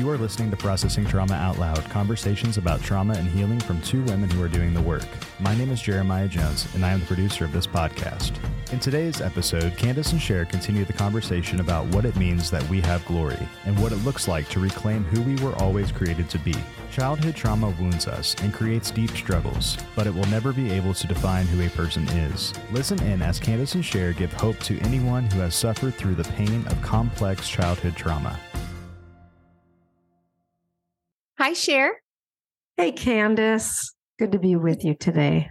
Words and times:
You 0.00 0.08
are 0.08 0.16
listening 0.16 0.50
to 0.50 0.56
Processing 0.56 1.04
Trauma 1.04 1.34
Out 1.34 1.58
Loud 1.58 1.84
conversations 1.90 2.56
about 2.56 2.80
trauma 2.80 3.12
and 3.12 3.28
healing 3.28 3.60
from 3.60 3.82
two 3.82 4.02
women 4.04 4.30
who 4.30 4.42
are 4.42 4.48
doing 4.48 4.72
the 4.72 4.80
work. 4.80 5.04
My 5.40 5.54
name 5.54 5.70
is 5.70 5.82
Jeremiah 5.82 6.26
Jones, 6.26 6.66
and 6.74 6.86
I 6.86 6.92
am 6.92 7.00
the 7.00 7.06
producer 7.06 7.44
of 7.44 7.52
this 7.52 7.66
podcast. 7.66 8.32
In 8.72 8.80
today's 8.80 9.20
episode, 9.20 9.76
Kandace 9.76 10.12
and 10.12 10.22
Sher 10.22 10.46
continue 10.46 10.86
the 10.86 10.94
conversation 10.94 11.60
about 11.60 11.84
what 11.88 12.06
it 12.06 12.16
means 12.16 12.50
that 12.50 12.66
we 12.70 12.80
have 12.80 13.04
glory 13.04 13.46
and 13.66 13.78
what 13.78 13.92
it 13.92 13.96
looks 13.96 14.26
like 14.26 14.48
to 14.48 14.58
reclaim 14.58 15.04
who 15.04 15.20
we 15.20 15.36
were 15.44 15.54
always 15.56 15.92
created 15.92 16.30
to 16.30 16.38
be. 16.38 16.54
Childhood 16.90 17.36
trauma 17.36 17.68
wounds 17.78 18.08
us 18.08 18.34
and 18.42 18.54
creates 18.54 18.90
deep 18.90 19.10
struggles, 19.10 19.76
but 19.94 20.06
it 20.06 20.14
will 20.14 20.24
never 20.28 20.54
be 20.54 20.70
able 20.70 20.94
to 20.94 21.06
define 21.06 21.44
who 21.44 21.66
a 21.66 21.68
person 21.68 22.08
is. 22.08 22.54
Listen 22.72 23.02
in 23.02 23.20
as 23.20 23.38
Kandace 23.38 23.74
and 23.74 23.84
Sher 23.84 24.14
give 24.14 24.32
hope 24.32 24.58
to 24.60 24.80
anyone 24.80 25.30
who 25.30 25.40
has 25.40 25.54
suffered 25.54 25.94
through 25.94 26.14
the 26.14 26.24
pain 26.24 26.66
of 26.68 26.80
complex 26.80 27.50
childhood 27.50 27.96
trauma. 27.96 28.40
Hi, 31.40 31.54
Sher. 31.54 31.92
Hey, 32.76 32.92
Kandace. 32.92 33.94
Good 34.18 34.32
to 34.32 34.38
be 34.38 34.56
with 34.56 34.84
you 34.84 34.94
today. 34.94 35.48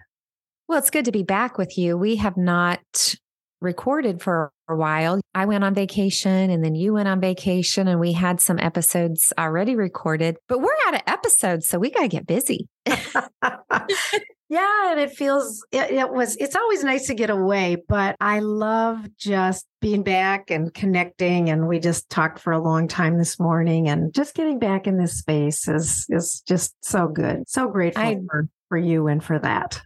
Well, 0.67 0.77
it's 0.77 0.91
good 0.91 1.05
to 1.05 1.11
be 1.11 1.23
back 1.23 1.57
with 1.57 1.79
you. 1.79 1.97
We 1.97 2.17
have 2.17 2.37
not 2.37 3.15
recorded 3.59 4.21
for 4.21 4.51
a 4.69 4.75
while. 4.75 5.19
I 5.33 5.45
went 5.45 5.63
on 5.63 5.73
vacation 5.73 6.51
and 6.51 6.63
then 6.63 6.75
you 6.75 6.93
went 6.93 7.07
on 7.07 7.19
vacation 7.19 7.87
and 7.87 7.99
we 7.99 8.13
had 8.13 8.39
some 8.39 8.59
episodes 8.59 9.33
already 9.35 9.75
recorded, 9.75 10.37
but 10.47 10.59
we're 10.59 10.69
out 10.85 10.93
of 10.93 11.01
episodes, 11.07 11.67
so 11.67 11.79
we 11.79 11.89
got 11.89 12.01
to 12.01 12.07
get 12.07 12.27
busy. 12.27 12.67
yeah, 14.49 14.91
and 14.91 14.99
it 14.99 15.11
feels 15.11 15.65
it, 15.71 15.91
it, 15.91 16.11
was 16.11 16.35
it's 16.37 16.55
always 16.55 16.83
nice 16.83 17.07
to 17.07 17.13
get 17.13 17.29
away, 17.29 17.77
but 17.87 18.15
I 18.19 18.39
love 18.39 19.05
just 19.17 19.65
being 19.79 20.03
back 20.03 20.49
and 20.51 20.73
connecting 20.73 21.49
and 21.49 21.67
we 21.67 21.79
just 21.79 22.09
talked 22.09 22.39
for 22.39 22.51
a 22.51 22.61
long 22.61 22.87
time 22.87 23.17
this 23.17 23.39
morning 23.39 23.87
and 23.87 24.13
just 24.13 24.35
getting 24.35 24.59
back 24.59 24.87
in 24.87 24.97
this 24.97 25.17
space 25.17 25.67
is 25.67 26.05
is 26.09 26.41
just 26.47 26.73
so 26.81 27.07
good. 27.07 27.47
So 27.47 27.67
grateful 27.67 28.03
I, 28.03 28.17
for, 28.27 28.49
for 28.69 28.77
you 28.77 29.07
and 29.07 29.23
for 29.23 29.39
that. 29.39 29.81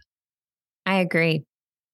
I 0.86 0.96
agree 0.96 1.44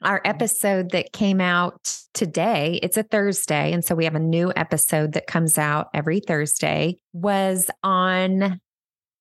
our 0.03 0.21
episode 0.25 0.91
that 0.91 1.13
came 1.13 1.41
out 1.41 1.99
today, 2.15 2.81
it's 2.83 2.97
a 2.97 3.03
Thursday. 3.03 3.73
And 3.73 3.85
so 3.85 3.95
we 3.95 4.05
have 4.05 4.15
a 4.15 4.21
new 4.21 4.53
episode 4.57 5.13
that 5.13 5.27
comes 5.27 5.59
out 5.59 5.89
every 5.93 6.21
Thursday, 6.21 6.97
was 7.13 7.71
on 7.83 8.61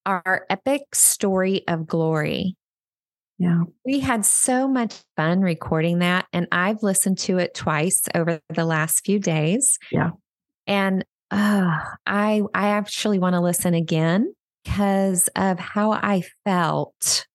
our 0.05 0.45
epic 0.49 0.83
story 0.93 1.67
of 1.67 1.85
glory. 1.85 2.55
Yeah. 3.39 3.63
We 3.85 3.99
had 3.99 4.25
so 4.25 4.67
much 4.67 4.95
fun 5.15 5.41
recording 5.41 5.99
that. 5.99 6.27
And 6.33 6.47
I've 6.51 6.83
listened 6.83 7.17
to 7.19 7.37
it 7.37 7.55
twice 7.55 8.03
over 8.13 8.41
the 8.49 8.65
last 8.65 9.05
few 9.05 9.17
days. 9.17 9.79
Yeah. 9.91 10.11
And 10.67 11.05
uh, 11.31 11.77
I 12.05 12.41
I 12.53 12.69
actually 12.69 13.17
want 13.17 13.35
to 13.35 13.41
listen 13.41 13.73
again 13.73 14.33
because 14.63 15.29
of 15.35 15.57
how 15.57 15.93
I 15.93 16.23
felt, 16.43 17.25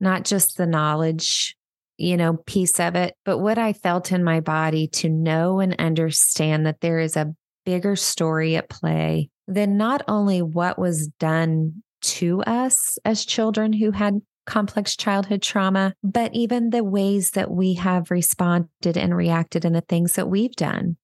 not 0.00 0.24
just 0.24 0.56
the 0.56 0.66
knowledge 0.66 1.56
you 1.98 2.16
know, 2.16 2.38
piece 2.46 2.80
of 2.80 2.96
it, 2.96 3.14
but 3.24 3.38
what 3.38 3.58
I 3.58 3.72
felt 3.72 4.10
in 4.10 4.24
my 4.24 4.40
body 4.40 4.88
to 4.88 5.08
know 5.08 5.60
and 5.60 5.76
understand 5.78 6.66
that 6.66 6.80
there 6.80 6.98
is 6.98 7.16
a 7.16 7.32
bigger 7.64 7.94
story 7.94 8.56
at 8.56 8.68
play 8.68 9.30
than 9.46 9.76
not 9.76 10.02
only 10.08 10.42
what 10.42 10.80
was 10.80 11.06
done 11.20 11.82
to 12.00 12.42
us 12.42 12.98
as 13.04 13.24
children 13.24 13.72
who 13.72 13.92
had 13.92 14.20
complex 14.46 14.96
childhood 14.96 15.42
trauma, 15.42 15.94
but 16.02 16.34
even 16.34 16.70
the 16.70 16.84
ways 16.84 17.32
that 17.32 17.50
we 17.50 17.74
have 17.74 18.10
responded 18.10 18.96
and 18.96 19.16
reacted 19.16 19.64
and 19.64 19.74
the 19.74 19.80
things 19.82 20.14
that 20.14 20.28
we've 20.28 20.54
done. 20.56 20.96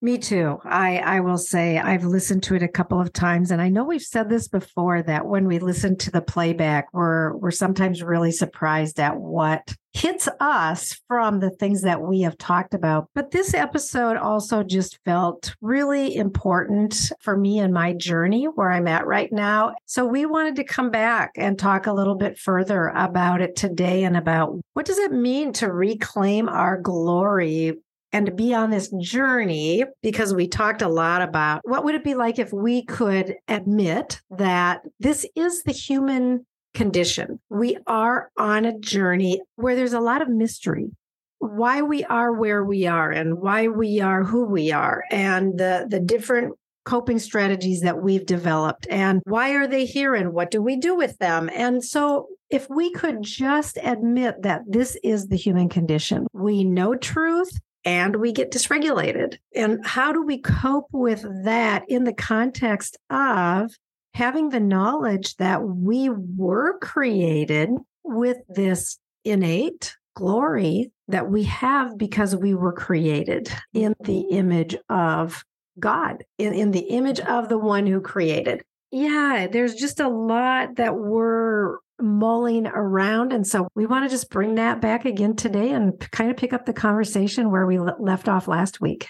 Me 0.00 0.16
too. 0.16 0.60
I, 0.64 0.98
I 0.98 1.20
will 1.20 1.38
say 1.38 1.76
I've 1.76 2.04
listened 2.04 2.44
to 2.44 2.54
it 2.54 2.62
a 2.62 2.68
couple 2.68 3.00
of 3.00 3.12
times, 3.12 3.50
and 3.50 3.60
I 3.60 3.68
know 3.68 3.82
we've 3.82 4.00
said 4.00 4.28
this 4.28 4.46
before 4.46 5.02
that 5.02 5.26
when 5.26 5.48
we 5.48 5.58
listen 5.58 5.96
to 5.96 6.12
the 6.12 6.22
playback, 6.22 6.86
we're 6.92 7.34
we're 7.36 7.50
sometimes 7.50 8.00
really 8.00 8.30
surprised 8.30 9.00
at 9.00 9.16
what 9.16 9.74
hits 9.94 10.28
us 10.38 11.00
from 11.08 11.40
the 11.40 11.50
things 11.50 11.82
that 11.82 12.00
we 12.00 12.20
have 12.20 12.38
talked 12.38 12.74
about. 12.74 13.08
But 13.12 13.32
this 13.32 13.54
episode 13.54 14.16
also 14.16 14.62
just 14.62 15.00
felt 15.04 15.56
really 15.60 16.14
important 16.14 17.10
for 17.18 17.36
me 17.36 17.58
and 17.58 17.74
my 17.74 17.92
journey 17.94 18.44
where 18.44 18.70
I'm 18.70 18.86
at 18.86 19.04
right 19.04 19.32
now. 19.32 19.74
So 19.86 20.06
we 20.06 20.26
wanted 20.26 20.54
to 20.56 20.64
come 20.64 20.92
back 20.92 21.32
and 21.36 21.58
talk 21.58 21.88
a 21.88 21.92
little 21.92 22.14
bit 22.14 22.38
further 22.38 22.92
about 22.94 23.40
it 23.40 23.56
today 23.56 24.04
and 24.04 24.16
about 24.16 24.56
what 24.74 24.86
does 24.86 24.98
it 24.98 25.10
mean 25.10 25.52
to 25.54 25.72
reclaim 25.72 26.48
our 26.48 26.80
glory 26.80 27.74
and 28.12 28.26
to 28.26 28.32
be 28.32 28.54
on 28.54 28.70
this 28.70 28.92
journey 29.00 29.84
because 30.02 30.34
we 30.34 30.48
talked 30.48 30.82
a 30.82 30.88
lot 30.88 31.22
about 31.22 31.60
what 31.64 31.84
would 31.84 31.94
it 31.94 32.04
be 32.04 32.14
like 32.14 32.38
if 32.38 32.52
we 32.52 32.84
could 32.84 33.34
admit 33.48 34.20
that 34.30 34.82
this 34.98 35.26
is 35.36 35.62
the 35.62 35.72
human 35.72 36.46
condition. 36.74 37.40
We 37.50 37.76
are 37.86 38.30
on 38.36 38.64
a 38.64 38.78
journey 38.78 39.40
where 39.56 39.76
there's 39.76 39.92
a 39.92 40.00
lot 40.00 40.22
of 40.22 40.28
mystery. 40.28 40.90
Why 41.38 41.82
we 41.82 42.04
are 42.04 42.32
where 42.32 42.64
we 42.64 42.86
are 42.86 43.10
and 43.10 43.38
why 43.38 43.68
we 43.68 44.00
are 44.00 44.24
who 44.24 44.44
we 44.44 44.72
are 44.72 45.04
and 45.10 45.58
the 45.58 45.86
the 45.88 46.00
different 46.00 46.54
coping 46.84 47.18
strategies 47.18 47.82
that 47.82 48.02
we've 48.02 48.24
developed 48.24 48.86
and 48.88 49.20
why 49.24 49.50
are 49.50 49.66
they 49.66 49.84
here 49.84 50.14
and 50.14 50.32
what 50.32 50.50
do 50.50 50.62
we 50.62 50.74
do 50.74 50.96
with 50.96 51.18
them? 51.18 51.50
And 51.54 51.84
so 51.84 52.28
if 52.50 52.68
we 52.70 52.90
could 52.92 53.22
just 53.22 53.78
admit 53.82 54.42
that 54.42 54.62
this 54.66 54.96
is 55.04 55.26
the 55.26 55.36
human 55.36 55.68
condition, 55.68 56.26
we 56.32 56.64
know 56.64 56.94
truth, 56.94 57.60
and 57.88 58.16
we 58.16 58.32
get 58.32 58.52
dysregulated. 58.52 59.38
And 59.54 59.80
how 59.82 60.12
do 60.12 60.22
we 60.22 60.36
cope 60.36 60.88
with 60.92 61.24
that 61.44 61.84
in 61.88 62.04
the 62.04 62.12
context 62.12 62.98
of 63.08 63.72
having 64.12 64.50
the 64.50 64.60
knowledge 64.60 65.36
that 65.36 65.62
we 65.62 66.10
were 66.10 66.78
created 66.80 67.70
with 68.04 68.36
this 68.46 68.98
innate 69.24 69.96
glory 70.14 70.92
that 71.08 71.30
we 71.30 71.44
have 71.44 71.96
because 71.96 72.36
we 72.36 72.54
were 72.54 72.74
created 72.74 73.50
in 73.72 73.94
the 74.04 74.20
image 74.32 74.76
of 74.90 75.42
God, 75.80 76.24
in, 76.36 76.52
in 76.52 76.72
the 76.72 76.90
image 76.90 77.20
of 77.20 77.48
the 77.48 77.58
one 77.58 77.86
who 77.86 78.02
created? 78.02 78.62
Yeah, 78.90 79.46
there's 79.50 79.74
just 79.74 79.98
a 79.98 80.08
lot 80.08 80.76
that 80.76 80.94
we're 80.94 81.78
mulling 82.00 82.66
around. 82.66 83.32
And 83.32 83.46
so 83.46 83.68
we 83.74 83.86
want 83.86 84.04
to 84.04 84.10
just 84.10 84.30
bring 84.30 84.54
that 84.56 84.80
back 84.80 85.04
again 85.04 85.36
today 85.36 85.70
and 85.70 85.98
kind 86.10 86.30
of 86.30 86.36
pick 86.36 86.52
up 86.52 86.66
the 86.66 86.72
conversation 86.72 87.50
where 87.50 87.66
we 87.66 87.78
left 87.78 88.28
off 88.28 88.48
last 88.48 88.80
week. 88.80 89.08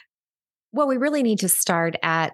Well, 0.73 0.87
we 0.87 0.97
really 0.97 1.23
need 1.23 1.41
to 1.41 1.49
start 1.49 1.97
at 2.03 2.33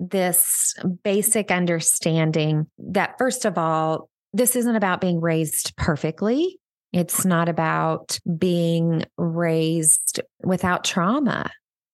this 0.00 0.74
basic 1.02 1.50
understanding 1.50 2.66
that, 2.78 3.16
first 3.18 3.44
of 3.44 3.58
all, 3.58 4.08
this 4.32 4.56
isn't 4.56 4.76
about 4.76 5.00
being 5.00 5.20
raised 5.20 5.76
perfectly. 5.76 6.58
It's 6.92 7.24
not 7.24 7.48
about 7.48 8.18
being 8.38 9.04
raised 9.16 10.20
without 10.42 10.84
trauma, 10.84 11.50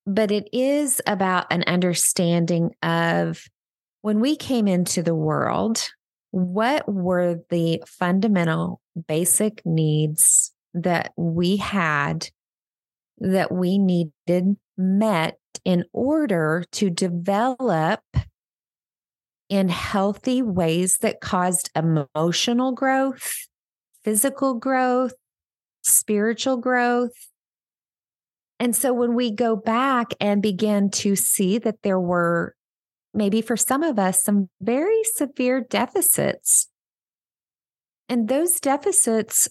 but 0.07 0.31
it 0.31 0.49
is 0.53 1.01
about 1.07 1.47
an 1.51 1.65
understanding 1.67 2.71
of 2.83 3.45
when 4.03 4.21
we 4.21 4.37
came 4.37 4.67
into 4.67 5.03
the 5.03 5.15
world, 5.15 5.91
what 6.31 6.91
were 6.93 7.41
the 7.51 7.83
fundamental 7.87 8.81
basic 9.09 9.63
needs 9.65 10.53
that 10.75 11.13
we 11.17 11.57
had 11.57 12.29
that 13.19 13.53
we 13.53 13.79
needed 13.79 14.57
met 14.79 15.39
in 15.65 15.85
order 15.93 16.65
to 16.73 16.89
develop 16.89 18.01
in 19.49 19.69
healthy 19.69 20.41
ways 20.41 20.99
that 21.03 21.21
caused 21.21 21.71
emotional 21.75 22.73
growth, 22.73 23.35
physical 24.05 24.55
growth, 24.55 25.13
spiritual 25.83 26.57
growth. 26.57 27.13
And 28.61 28.77
so 28.77 28.93
when 28.93 29.15
we 29.15 29.31
go 29.31 29.57
back 29.57 30.15
and 30.21 30.41
begin 30.41 30.91
to 30.91 31.17
see 31.17 31.59
that 31.59 31.83
there 31.83 32.01
were 32.01 32.55
maybe 33.13 33.43
for 33.43 33.57
some 33.57 33.83
of 33.83 33.99
us, 33.99 34.23
some 34.23 34.49
very 34.61 35.03
severe 35.05 35.61
deficits. 35.61 36.69
And 38.09 38.29
those 38.29 38.61
deficits 38.61 39.49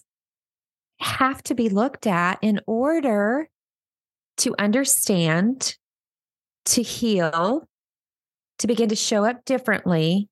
have 1.00 1.42
to 1.44 1.54
be 1.54 1.68
looked 1.68 2.06
at 2.06 2.38
in 2.42 2.60
order 2.66 3.48
to 4.38 4.54
understand, 4.58 5.76
to 6.66 6.82
heal, 6.82 7.66
to 8.58 8.66
begin 8.66 8.88
to 8.90 8.96
show 8.96 9.24
up 9.24 9.44
differently. 9.44 10.28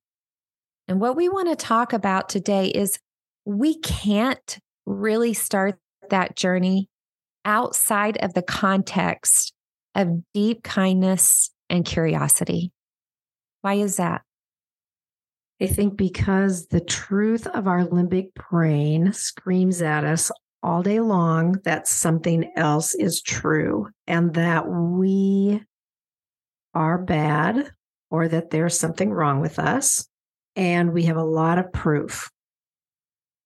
And 0.87 0.99
what 0.99 1.15
we 1.15 1.29
want 1.29 1.49
to 1.49 1.55
talk 1.55 1.93
about 1.93 2.29
today 2.29 2.67
is 2.67 2.99
we 3.45 3.79
can't 3.79 4.59
really 4.85 5.33
start 5.33 5.77
that 6.09 6.35
journey 6.35 6.87
outside 7.45 8.17
of 8.17 8.33
the 8.33 8.41
context 8.41 9.53
of 9.95 10.21
deep 10.33 10.63
kindness 10.63 11.51
and 11.69 11.85
curiosity. 11.85 12.71
Why 13.61 13.75
is 13.75 13.97
that? 13.97 14.21
I 15.61 15.67
think 15.67 15.97
because 15.97 16.67
the 16.67 16.79
truth 16.79 17.45
of 17.47 17.67
our 17.67 17.85
limbic 17.85 18.33
brain 18.33 19.11
screams 19.11 19.81
at 19.81 20.05
us 20.05 20.31
all 20.63 20.83
day 20.83 20.99
long 21.01 21.53
that 21.65 21.87
something 21.87 22.49
else 22.55 22.93
is 22.95 23.21
true 23.21 23.89
and 24.07 24.33
that 24.35 24.67
we 24.69 25.61
are 26.73 26.97
bad 26.97 27.71
or 28.09 28.27
that 28.27 28.51
there's 28.51 28.79
something 28.79 29.11
wrong 29.11 29.41
with 29.41 29.59
us 29.59 30.07
And 30.55 30.91
we 30.93 31.03
have 31.03 31.15
a 31.17 31.23
lot 31.23 31.57
of 31.59 31.71
proof 31.71 32.29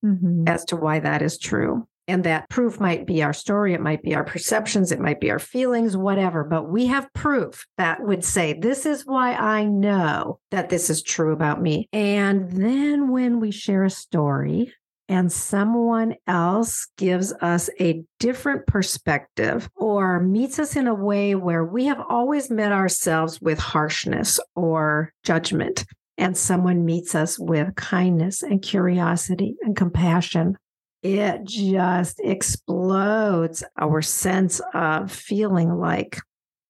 Mhm. 0.04 0.48
as 0.50 0.66
to 0.66 0.76
why 0.76 1.00
that 1.00 1.22
is 1.22 1.38
true. 1.38 1.88
And 2.08 2.24
that 2.26 2.50
proof 2.50 2.80
might 2.80 3.06
be 3.08 3.24
our 3.24 3.34
story, 3.34 3.74
it 3.74 3.80
might 3.82 4.04
be 4.04 4.14
our 4.14 4.26
perceptions, 4.26 4.92
it 4.92 5.00
might 5.00 5.22
be 5.22 5.32
our 5.32 5.40
feelings, 5.40 5.96
whatever. 5.96 6.44
But 6.44 6.70
we 6.70 6.88
have 6.88 7.14
proof 7.14 7.66
that 7.78 8.02
would 8.02 8.26
say, 8.26 8.54
This 8.54 8.86
is 8.86 9.06
why 9.06 9.34
I 9.34 9.64
know 9.66 10.40
that 10.52 10.70
this 10.70 10.90
is 10.90 11.02
true 11.02 11.32
about 11.32 11.62
me. 11.62 11.88
And 11.94 12.52
then 12.52 13.10
when 13.10 13.40
we 13.40 13.52
share 13.52 13.86
a 13.86 13.90
story, 13.90 14.74
and 15.10 15.32
someone 15.32 16.16
else 16.28 16.88
gives 16.98 17.34
us 17.34 17.70
a 17.80 18.04
different 18.20 18.66
perspective 18.68 19.70
or 19.76 20.20
meets 20.20 20.60
us 20.60 20.76
in 20.76 20.88
a 20.88 20.94
way 20.94 21.36
where 21.36 21.64
we 21.64 21.86
have 21.86 22.02
always 22.10 22.50
met 22.50 22.72
ourselves 22.72 23.42
with 23.42 23.60
harshness 23.60 24.40
or 24.56 25.14
judgment, 25.24 25.86
and 26.18 26.38
someone 26.38 26.86
meets 26.86 27.16
us 27.16 27.38
with 27.38 27.76
kindness 27.76 28.44
and 28.44 28.62
curiosity 28.62 29.56
and 29.62 29.76
compassion, 29.76 30.58
it 31.04 31.44
just 31.44 32.20
explodes 32.22 33.64
our 33.80 34.02
sense 34.02 34.62
of 34.74 35.12
feeling 35.12 35.70
like, 35.78 36.20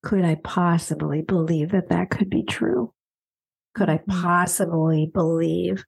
could 0.03 0.25
I 0.25 0.35
possibly 0.43 1.21
believe 1.21 1.71
that 1.71 1.89
that 1.89 2.09
could 2.09 2.29
be 2.29 2.43
true? 2.43 2.93
Could 3.75 3.89
I 3.89 3.99
Mhm. 4.07 4.21
possibly 4.21 5.09
believe 5.13 5.85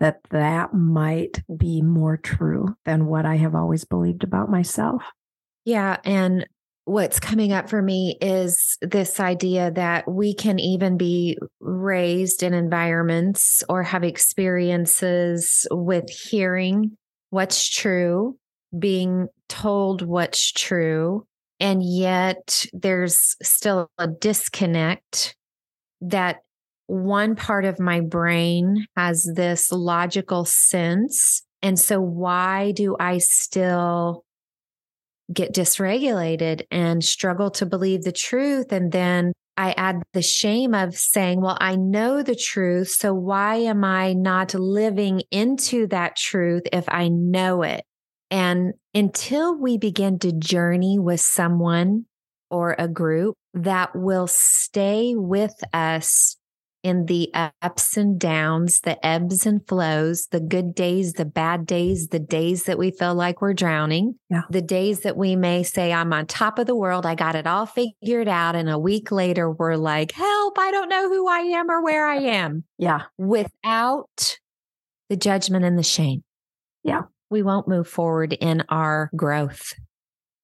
that 0.00 0.20
that 0.30 0.74
might 0.74 1.42
be 1.56 1.82
more 1.82 2.16
true 2.16 2.76
than 2.84 3.06
what 3.06 3.26
I 3.26 3.36
have 3.36 3.54
always 3.54 3.84
believed 3.84 4.24
about 4.24 4.50
myself? 4.50 5.02
Yeah. 5.64 5.98
And 6.04 6.46
what's 6.84 7.20
coming 7.20 7.52
up 7.52 7.68
for 7.68 7.82
me 7.82 8.16
is 8.20 8.78
this 8.80 9.20
idea 9.20 9.70
that 9.72 10.10
we 10.10 10.34
can 10.34 10.58
even 10.58 10.96
be 10.96 11.36
raised 11.60 12.42
in 12.42 12.54
environments 12.54 13.62
or 13.68 13.82
have 13.82 14.04
experiences 14.04 15.66
with 15.70 16.08
hearing 16.08 16.96
what's 17.30 17.68
true, 17.68 18.36
being 18.76 19.28
told 19.48 20.02
what's 20.02 20.52
true, 20.52 21.26
and 21.60 21.82
yet 21.82 22.66
there's 22.72 23.36
still 23.42 23.90
a 23.98 24.06
disconnect 24.06 25.36
that 26.00 26.38
one 26.86 27.36
part 27.36 27.64
of 27.64 27.78
my 27.78 28.00
brain 28.00 28.86
has 28.96 29.30
this 29.34 29.70
logical 29.70 30.44
sense. 30.44 31.42
And 31.62 31.78
so, 31.78 32.00
why 32.00 32.72
do 32.72 32.96
I 32.98 33.18
still 33.18 34.24
get 35.32 35.52
dysregulated 35.52 36.62
and 36.70 37.04
struggle 37.04 37.50
to 37.52 37.66
believe 37.66 38.02
the 38.02 38.12
truth? 38.12 38.72
And 38.72 38.92
then 38.92 39.32
I 39.58 39.74
add 39.76 40.04
the 40.12 40.22
shame 40.22 40.72
of 40.72 40.96
saying, 40.96 41.40
well, 41.40 41.58
I 41.60 41.74
know 41.74 42.22
the 42.22 42.36
truth. 42.36 42.90
So, 42.90 43.12
why 43.12 43.56
am 43.56 43.84
I 43.84 44.12
not 44.12 44.54
living 44.54 45.22
into 45.32 45.88
that 45.88 46.16
truth 46.16 46.62
if 46.72 46.84
I 46.88 47.08
know 47.08 47.62
it? 47.62 47.84
And 48.30 48.74
until 48.94 49.58
we 49.58 49.76
begin 49.76 50.20
to 50.20 50.32
journey 50.32 50.98
with 51.00 51.20
someone 51.20 52.06
or 52.50 52.76
a 52.78 52.86
group 52.86 53.34
that 53.52 53.96
will 53.96 54.28
stay 54.28 55.14
with 55.16 55.54
us 55.72 56.36
in 56.82 57.06
the 57.06 57.30
ups 57.62 57.96
and 57.96 58.18
downs, 58.20 58.80
the 58.80 59.04
ebbs 59.04 59.46
and 59.46 59.66
flows, 59.66 60.26
the 60.30 60.40
good 60.40 60.74
days, 60.74 61.14
the 61.14 61.24
bad 61.24 61.66
days, 61.66 62.08
the 62.08 62.18
days 62.18 62.64
that 62.64 62.78
we 62.78 62.90
feel 62.90 63.14
like 63.14 63.40
we're 63.40 63.54
drowning, 63.54 64.14
Yeah. 64.30 64.42
the 64.50 64.62
days 64.62 65.00
that 65.00 65.16
we 65.16 65.34
may 65.36 65.62
say, 65.62 65.92
I'm 65.92 66.12
on 66.12 66.26
top 66.26 66.58
of 66.58 66.66
the 66.66 66.76
world, 66.76 67.04
I 67.04 67.14
got 67.14 67.34
it 67.34 67.46
all 67.46 67.66
figured 67.66 68.28
out. 68.28 68.54
And 68.54 68.70
a 68.70 68.78
week 68.78 69.10
later, 69.10 69.50
we're 69.50 69.76
like, 69.76 70.12
help, 70.12 70.58
I 70.58 70.70
don't 70.70 70.88
know 70.88 71.08
who 71.08 71.28
I 71.28 71.38
am 71.40 71.70
or 71.70 71.82
where 71.82 72.06
I 72.06 72.16
am 72.16 72.64
Yeah. 72.78 73.02
without 73.18 74.38
the 75.08 75.16
judgment 75.16 75.64
and 75.64 75.78
the 75.78 75.82
shame. 75.82 76.22
Yeah. 76.84 77.02
We 77.30 77.42
won't 77.42 77.68
move 77.68 77.88
forward 77.88 78.32
in 78.32 78.62
our 78.68 79.10
growth, 79.16 79.74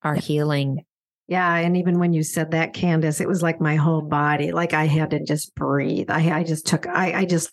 our 0.02 0.14
healing. 0.16 0.84
Yeah. 1.26 1.56
And 1.56 1.76
even 1.76 1.98
when 1.98 2.12
you 2.12 2.22
said 2.22 2.50
that, 2.50 2.74
Kandace, 2.74 3.20
it 3.20 3.28
was 3.28 3.42
like 3.42 3.60
my 3.60 3.76
whole 3.76 4.02
body, 4.02 4.52
like 4.52 4.74
I 4.74 4.86
had 4.86 5.10
to 5.10 5.24
just 5.24 5.54
breathe. 5.54 6.10
I, 6.10 6.40
I 6.40 6.44
just 6.44 6.66
took, 6.66 6.86
I, 6.86 7.20
I 7.20 7.24
just 7.24 7.50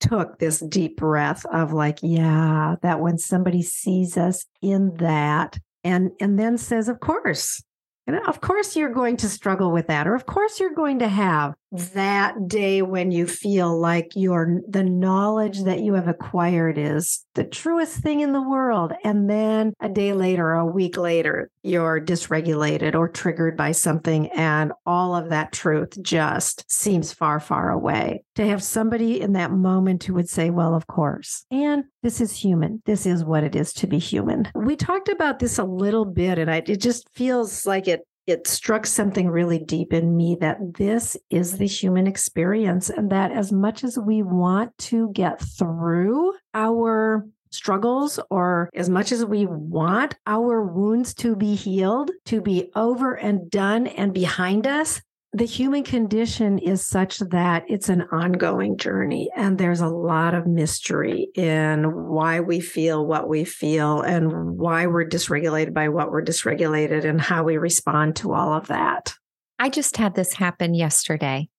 took 0.00 0.38
this 0.38 0.58
deep 0.60 0.96
breath 0.96 1.46
of 1.46 1.72
like, 1.72 2.00
yeah, 2.02 2.74
that 2.82 3.00
when 3.00 3.18
somebody 3.18 3.62
sees 3.62 4.16
us 4.16 4.44
in 4.60 4.94
that 4.96 5.58
and, 5.84 6.10
and 6.20 6.38
then 6.38 6.58
says, 6.58 6.88
of 6.88 6.98
course, 6.98 7.62
and 8.08 8.16
of 8.26 8.40
course 8.40 8.76
you're 8.76 8.92
going 8.92 9.16
to 9.18 9.28
struggle 9.28 9.72
with 9.72 9.86
that, 9.86 10.06
or 10.06 10.14
of 10.14 10.26
course 10.26 10.60
you're 10.60 10.74
going 10.74 10.98
to 10.98 11.08
have 11.08 11.54
that 11.92 12.48
day 12.48 12.82
when 12.82 13.10
you 13.10 13.26
feel 13.26 13.78
like 13.78 14.12
your 14.14 14.60
the 14.68 14.84
knowledge 14.84 15.62
that 15.64 15.80
you 15.80 15.94
have 15.94 16.08
acquired 16.08 16.78
is 16.78 17.24
the 17.34 17.44
truest 17.44 17.98
thing 17.98 18.20
in 18.20 18.32
the 18.32 18.42
world. 18.42 18.92
And 19.04 19.28
then 19.28 19.72
a 19.80 19.88
day 19.88 20.12
later 20.12 20.52
a 20.52 20.66
week 20.66 20.96
later 20.96 21.50
you're 21.62 22.00
dysregulated 22.00 22.94
or 22.94 23.08
triggered 23.08 23.56
by 23.56 23.72
something 23.72 24.28
and 24.28 24.72
all 24.84 25.14
of 25.14 25.30
that 25.30 25.52
truth 25.52 26.00
just 26.02 26.64
seems 26.70 27.12
far 27.12 27.40
far 27.40 27.70
away. 27.70 28.24
To 28.36 28.46
have 28.46 28.62
somebody 28.62 29.20
in 29.20 29.32
that 29.34 29.52
moment 29.52 30.04
who 30.04 30.14
would 30.14 30.28
say 30.28 30.50
well 30.50 30.74
of 30.74 30.86
course. 30.86 31.44
And 31.50 31.84
this 32.02 32.20
is 32.20 32.36
human. 32.36 32.82
This 32.86 33.06
is 33.06 33.24
what 33.24 33.44
it 33.44 33.56
is 33.56 33.72
to 33.74 33.86
be 33.86 33.98
human. 33.98 34.48
We 34.54 34.76
talked 34.76 35.08
about 35.08 35.38
this 35.38 35.58
a 35.58 35.64
little 35.64 36.04
bit 36.04 36.38
and 36.38 36.50
I, 36.50 36.62
it 36.66 36.80
just 36.80 37.08
feels 37.10 37.66
like 37.66 37.88
it 37.88 38.06
it 38.26 38.46
struck 38.46 38.86
something 38.86 39.28
really 39.28 39.58
deep 39.58 39.92
in 39.92 40.16
me 40.16 40.36
that 40.40 40.74
this 40.74 41.16
is 41.30 41.58
the 41.58 41.66
human 41.66 42.06
experience 42.06 42.90
and 42.90 43.10
that 43.10 43.30
as 43.30 43.52
much 43.52 43.84
as 43.84 43.98
we 43.98 44.22
want 44.22 44.76
to 44.78 45.10
get 45.12 45.40
through 45.40 46.34
our 46.52 47.26
struggles 47.50 48.18
or 48.30 48.68
as 48.74 48.88
much 48.88 49.12
as 49.12 49.24
we 49.24 49.46
want 49.46 50.14
our 50.26 50.62
wounds 50.62 51.14
to 51.14 51.36
be 51.36 51.54
healed, 51.54 52.10
to 52.26 52.40
be 52.40 52.70
over 52.74 53.14
and 53.14 53.50
done 53.50 53.86
and 53.86 54.12
behind 54.12 54.66
us, 54.66 55.00
the 55.36 55.44
human 55.44 55.84
condition 55.84 56.58
is 56.58 56.86
such 56.86 57.18
that 57.18 57.62
it's 57.68 57.90
an 57.90 58.00
ongoing 58.10 58.78
journey 58.78 59.30
and 59.36 59.58
there's 59.58 59.82
a 59.82 59.86
lot 59.86 60.32
of 60.32 60.46
mystery 60.46 61.28
in 61.34 61.84
why 62.08 62.40
we 62.40 62.58
feel 62.58 63.04
what 63.04 63.28
we 63.28 63.44
feel 63.44 64.00
and 64.00 64.56
why 64.56 64.86
we're 64.86 65.06
dysregulated 65.06 65.74
by 65.74 65.90
what 65.90 66.10
we're 66.10 66.24
dysregulated 66.24 67.04
and 67.04 67.20
how 67.20 67.44
we 67.44 67.58
respond 67.58 68.16
to 68.16 68.32
all 68.32 68.54
of 68.54 68.68
that. 68.68 69.12
I 69.58 69.68
just 69.68 69.98
had 69.98 70.14
this 70.14 70.32
happen 70.32 70.72
yesterday. 70.72 71.50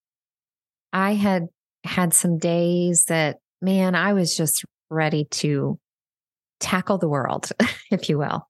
I 0.91 1.13
had 1.13 1.45
had 1.83 2.15
some 2.15 2.39
days 2.39 3.05
that, 3.09 3.37
man, 3.61 3.93
I 3.93 4.13
was 4.13 4.35
just 4.35 4.65
ready 4.89 5.25
to 5.25 5.79
tackle 6.59 6.97
the 6.97 7.09
world, 7.09 7.51
if 7.91 8.09
you 8.09 8.17
will. 8.17 8.49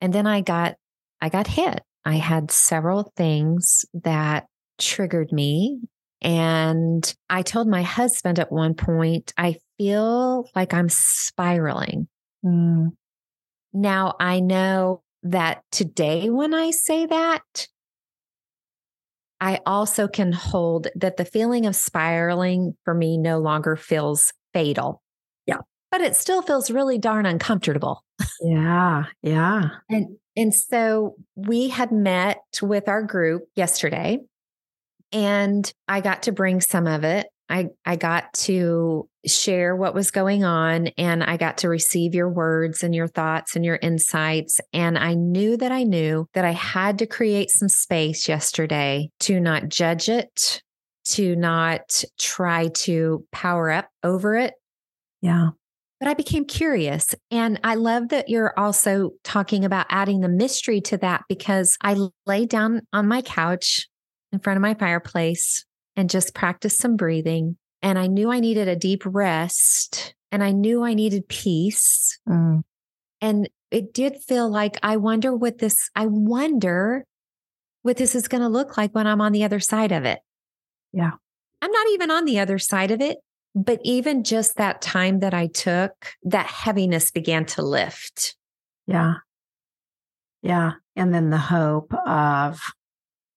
And 0.00 0.14
then 0.14 0.26
I 0.26 0.40
got, 0.40 0.76
I 1.20 1.28
got 1.28 1.46
hit. 1.46 1.82
I 2.08 2.16
had 2.16 2.50
several 2.50 3.12
things 3.16 3.84
that 3.92 4.46
triggered 4.78 5.30
me. 5.30 5.78
And 6.22 7.14
I 7.28 7.42
told 7.42 7.68
my 7.68 7.82
husband 7.82 8.38
at 8.38 8.50
one 8.50 8.72
point, 8.72 9.34
I 9.36 9.56
feel 9.76 10.48
like 10.56 10.72
I'm 10.72 10.88
spiraling. 10.88 12.08
Mm, 12.42 12.92
Now 13.74 14.14
I 14.18 14.40
know 14.40 15.02
that 15.22 15.64
today, 15.70 16.30
when 16.30 16.54
I 16.54 16.70
say 16.70 17.04
that, 17.04 17.68
I 19.38 19.60
also 19.66 20.08
can 20.08 20.32
hold 20.32 20.86
that 20.96 21.18
the 21.18 21.26
feeling 21.26 21.66
of 21.66 21.76
spiraling 21.76 22.74
for 22.84 22.94
me 22.94 23.18
no 23.18 23.38
longer 23.38 23.76
feels 23.76 24.32
fatal. 24.54 25.02
Yeah. 25.44 25.58
But 25.90 26.00
it 26.00 26.16
still 26.16 26.40
feels 26.40 26.70
really 26.70 26.96
darn 26.98 27.26
uncomfortable. 27.26 28.02
yeah, 28.40 29.04
yeah. 29.22 29.62
And 29.90 30.16
and 30.38 30.54
so 30.54 31.16
we 31.34 31.68
had 31.68 31.90
met 31.90 32.38
with 32.62 32.88
our 32.88 33.02
group 33.02 33.42
yesterday 33.56 34.20
and 35.10 35.70
I 35.88 36.00
got 36.00 36.22
to 36.22 36.32
bring 36.32 36.60
some 36.60 36.86
of 36.86 37.02
it. 37.02 37.26
I 37.48 37.70
I 37.84 37.96
got 37.96 38.32
to 38.44 39.08
share 39.26 39.74
what 39.74 39.94
was 39.94 40.12
going 40.12 40.44
on 40.44 40.88
and 40.96 41.24
I 41.24 41.38
got 41.38 41.58
to 41.58 41.68
receive 41.68 42.14
your 42.14 42.30
words 42.30 42.84
and 42.84 42.94
your 42.94 43.08
thoughts 43.08 43.56
and 43.56 43.64
your 43.64 43.80
insights 43.82 44.60
and 44.72 44.96
I 44.96 45.14
knew 45.14 45.56
that 45.56 45.72
I 45.72 45.82
knew 45.82 46.28
that 46.34 46.44
I 46.44 46.52
had 46.52 47.00
to 47.00 47.06
create 47.06 47.50
some 47.50 47.68
space 47.68 48.28
yesterday 48.28 49.10
to 49.20 49.40
not 49.40 49.68
judge 49.68 50.08
it, 50.08 50.62
to 51.06 51.34
not 51.34 52.04
try 52.16 52.68
to 52.84 53.24
power 53.32 53.70
up 53.70 53.88
over 54.04 54.36
it, 54.36 54.54
Yeah. 55.20 55.50
But 56.00 56.08
I 56.08 56.14
became 56.14 56.44
curious. 56.44 57.14
And 57.30 57.58
I 57.64 57.74
love 57.74 58.08
that 58.08 58.28
you're 58.28 58.58
also 58.58 59.12
talking 59.24 59.64
about 59.64 59.86
adding 59.90 60.20
the 60.20 60.28
mystery 60.28 60.80
to 60.82 60.96
that 60.98 61.24
because 61.28 61.76
I 61.82 61.96
lay 62.26 62.46
down 62.46 62.82
on 62.92 63.08
my 63.08 63.22
couch 63.22 63.88
in 64.32 64.38
front 64.38 64.56
of 64.56 64.62
my 64.62 64.74
fireplace 64.74 65.64
and 65.96 66.08
just 66.08 66.34
practiced 66.34 66.78
some 66.78 66.96
breathing. 66.96 67.56
And 67.82 67.98
I 67.98 68.06
knew 68.06 68.30
I 68.30 68.40
needed 68.40 68.68
a 68.68 68.76
deep 68.76 69.02
rest 69.04 70.14
and 70.30 70.42
I 70.42 70.52
knew 70.52 70.84
I 70.84 70.94
needed 70.94 71.28
peace. 71.28 72.18
Mm, 72.28 72.62
And 73.20 73.48
it 73.70 73.92
did 73.92 74.16
feel 74.16 74.48
like 74.48 74.78
I 74.82 74.96
wonder 74.96 75.34
what 75.34 75.58
this, 75.58 75.90
I 75.96 76.06
wonder 76.06 77.04
what 77.82 77.96
this 77.96 78.14
is 78.14 78.28
going 78.28 78.42
to 78.42 78.48
look 78.48 78.76
like 78.76 78.94
when 78.94 79.06
I'm 79.06 79.20
on 79.20 79.32
the 79.32 79.44
other 79.44 79.60
side 79.60 79.92
of 79.92 80.04
it. 80.04 80.20
Yeah. 80.92 81.12
I'm 81.60 81.70
not 81.72 81.88
even 81.90 82.10
on 82.10 82.24
the 82.24 82.38
other 82.38 82.58
side 82.58 82.90
of 82.90 83.00
it. 83.00 83.18
But 83.54 83.80
even 83.82 84.24
just 84.24 84.56
that 84.56 84.80
time 84.82 85.20
that 85.20 85.34
I 85.34 85.48
took, 85.48 85.92
that 86.22 86.46
heaviness 86.46 87.10
began 87.10 87.44
to 87.46 87.62
lift. 87.62 88.36
Yeah. 88.86 89.14
Yeah. 90.42 90.72
And 90.96 91.12
then 91.12 91.30
the 91.30 91.38
hope 91.38 91.92
of 92.06 92.60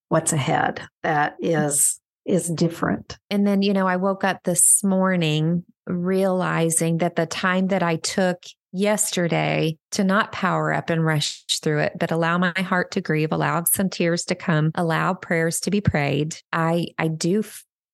what's 0.09 0.33
ahead 0.33 0.81
that 1.03 1.35
mm. 1.41 1.65
is 1.65 1.99
is 2.25 2.49
different. 2.49 3.17
And 3.31 3.47
then, 3.47 3.63
you 3.63 3.73
know, 3.73 3.87
I 3.87 3.95
woke 3.95 4.23
up 4.23 4.43
this 4.43 4.83
morning 4.83 5.65
realizing 5.87 6.99
that 6.99 7.15
the 7.15 7.25
time 7.25 7.67
that 7.67 7.81
I 7.81 7.95
took 7.95 8.43
yesterday 8.71 9.77
to 9.91 10.03
not 10.03 10.31
power 10.31 10.73
up 10.73 10.89
and 10.89 11.03
rush 11.03 11.43
through 11.61 11.79
it, 11.79 11.93
but 11.99 12.11
allow 12.11 12.37
my 12.37 12.53
heart 12.61 12.91
to 12.91 13.01
grieve, 13.01 13.31
allow 13.31 13.63
some 13.63 13.89
tears 13.89 14.23
to 14.25 14.35
come, 14.35 14.71
allow 14.75 15.13
prayers 15.13 15.59
to 15.61 15.71
be 15.71 15.81
prayed. 15.81 16.37
I 16.53 16.87
I 16.97 17.07
do 17.07 17.43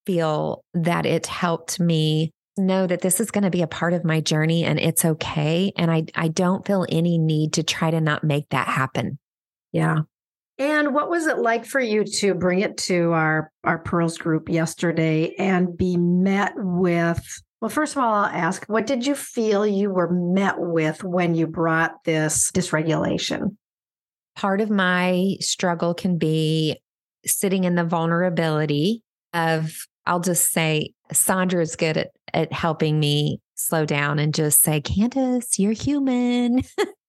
feel 0.07 0.63
that 0.73 1.05
it 1.05 1.27
helped 1.27 1.79
me 1.79 2.31
know 2.57 2.87
that 2.87 3.01
this 3.01 3.19
is 3.19 3.29
going 3.29 3.43
to 3.43 3.49
be 3.49 3.61
a 3.61 3.67
part 3.67 3.93
of 3.93 4.05
my 4.05 4.21
journey 4.21 4.63
and 4.63 4.79
it's 4.79 5.05
okay 5.05 5.71
and 5.75 5.91
I 5.91 6.05
I 6.15 6.29
don't 6.29 6.65
feel 6.65 6.85
any 6.89 7.17
need 7.17 7.53
to 7.53 7.63
try 7.63 7.91
to 7.91 8.01
not 8.01 8.23
make 8.23 8.49
that 8.49 8.67
happen. 8.67 9.19
Yeah. 9.71 9.99
And 10.57 10.95
what 10.95 11.09
was 11.09 11.27
it 11.27 11.37
like 11.37 11.65
for 11.65 11.79
you 11.79 12.03
to 12.03 12.33
bring 12.33 12.61
it 12.61 12.77
to 12.77 13.11
our 13.11 13.51
our 13.63 13.77
pearls 13.77 14.17
group 14.17 14.49
yesterday 14.49 15.35
and 15.37 15.77
be 15.77 15.97
met 15.97 16.53
with 16.55 17.21
well, 17.59 17.69
first 17.69 17.95
of 17.95 18.03
all, 18.03 18.13
I'll 18.13 18.25
ask, 18.25 18.65
what 18.67 18.85
did 18.85 19.07
you 19.07 19.15
feel 19.15 19.65
you 19.65 19.89
were 19.89 20.11
met 20.11 20.59
with 20.59 21.03
when 21.03 21.33
you 21.33 21.47
brought 21.47 22.03
this 22.03 22.51
dysregulation? 22.51 23.57
Part 24.35 24.61
of 24.61 24.69
my 24.69 25.37
struggle 25.39 25.95
can 25.95 26.19
be 26.19 26.79
sitting 27.25 27.63
in 27.63 27.73
the 27.73 27.83
vulnerability 27.83 29.01
of, 29.33 29.73
I'll 30.07 30.19
just 30.19 30.51
say, 30.51 30.93
Sandra 31.11 31.61
is 31.61 31.75
good 31.75 31.97
at, 31.97 32.11
at 32.33 32.51
helping 32.51 32.99
me 32.99 33.39
slow 33.55 33.85
down 33.85 34.19
and 34.19 34.33
just 34.33 34.61
say, 34.61 34.81
Kandace, 34.81 35.59
you're 35.59 35.73
human. 35.73 36.63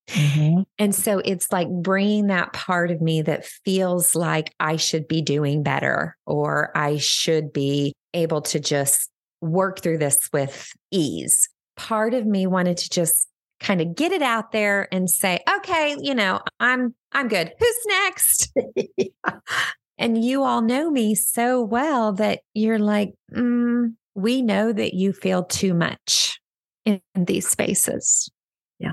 Mm-hmm. 0.09 0.63
And 0.79 0.95
so 0.95 1.21
it's 1.25 1.53
like 1.53 1.69
bringing 1.69 2.29
that 2.29 2.53
part 2.53 2.91
of 2.91 3.01
me 3.01 3.23
that 3.23 3.45
feels 3.45 4.15
like 4.15 4.55
I 4.59 4.77
should 4.77 5.07
be 5.07 5.21
doing 5.21 5.63
better 5.63 6.17
or 6.27 6.73
I 6.75 6.97
should 6.97 7.53
be 7.53 7.93
able 8.15 8.41
to 8.43 8.59
just 8.59 9.11
work 9.41 9.81
through 9.81 9.99
this 9.99 10.19
with 10.33 10.73
ease. 10.91 11.49
Part 11.77 12.15
of 12.15 12.27
me 12.27 12.47
wanted 12.47 12.79
to 12.79 12.91
just 12.91 13.29
kind 13.61 13.81
of 13.81 13.95
get 13.95 14.13
it 14.13 14.23
out 14.23 14.53
there 14.53 14.89
and 14.93 15.11
say, 15.11 15.41
okay, 15.57 15.97
you 16.01 16.15
know, 16.15 16.41
I'm 16.59 16.95
I'm 17.13 17.29
good. 17.29 17.53
Who's 17.59 17.87
next? 17.87 18.53
And 19.99 20.23
you 20.25 20.45
all 20.45 20.63
know 20.63 20.91
me 20.91 21.15
so 21.15 21.61
well 21.61 22.13
that 22.15 22.41
you're 22.55 22.79
like, 22.79 23.15
mm, 23.33 23.95
we 24.15 24.43
know 24.43 24.73
that 24.73 24.95
you 24.95 25.13
feel 25.13 25.45
too 25.45 25.75
much 25.75 26.41
in, 26.85 27.01
in 27.15 27.25
these 27.25 27.49
spaces. 27.49 28.31
Yeah. 28.79 28.93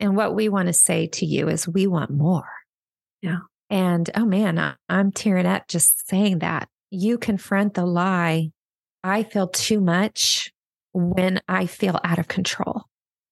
And 0.00 0.16
what 0.16 0.34
we 0.34 0.48
want 0.48 0.68
to 0.68 0.72
say 0.72 1.06
to 1.08 1.26
you 1.26 1.48
is 1.48 1.68
we 1.68 1.86
want 1.86 2.10
more. 2.10 2.50
Yeah. 3.20 3.40
And 3.70 4.10
oh 4.14 4.24
man, 4.24 4.58
I, 4.58 4.74
I'm 4.88 5.12
tearing 5.12 5.46
up 5.46 5.68
just 5.68 6.08
saying 6.08 6.40
that. 6.40 6.68
You 6.90 7.18
confront 7.18 7.74
the 7.74 7.86
lie 7.86 8.50
I 9.04 9.24
feel 9.24 9.48
too 9.48 9.80
much 9.80 10.52
when 10.92 11.40
I 11.48 11.66
feel 11.66 11.98
out 12.04 12.18
of 12.18 12.28
control. 12.28 12.82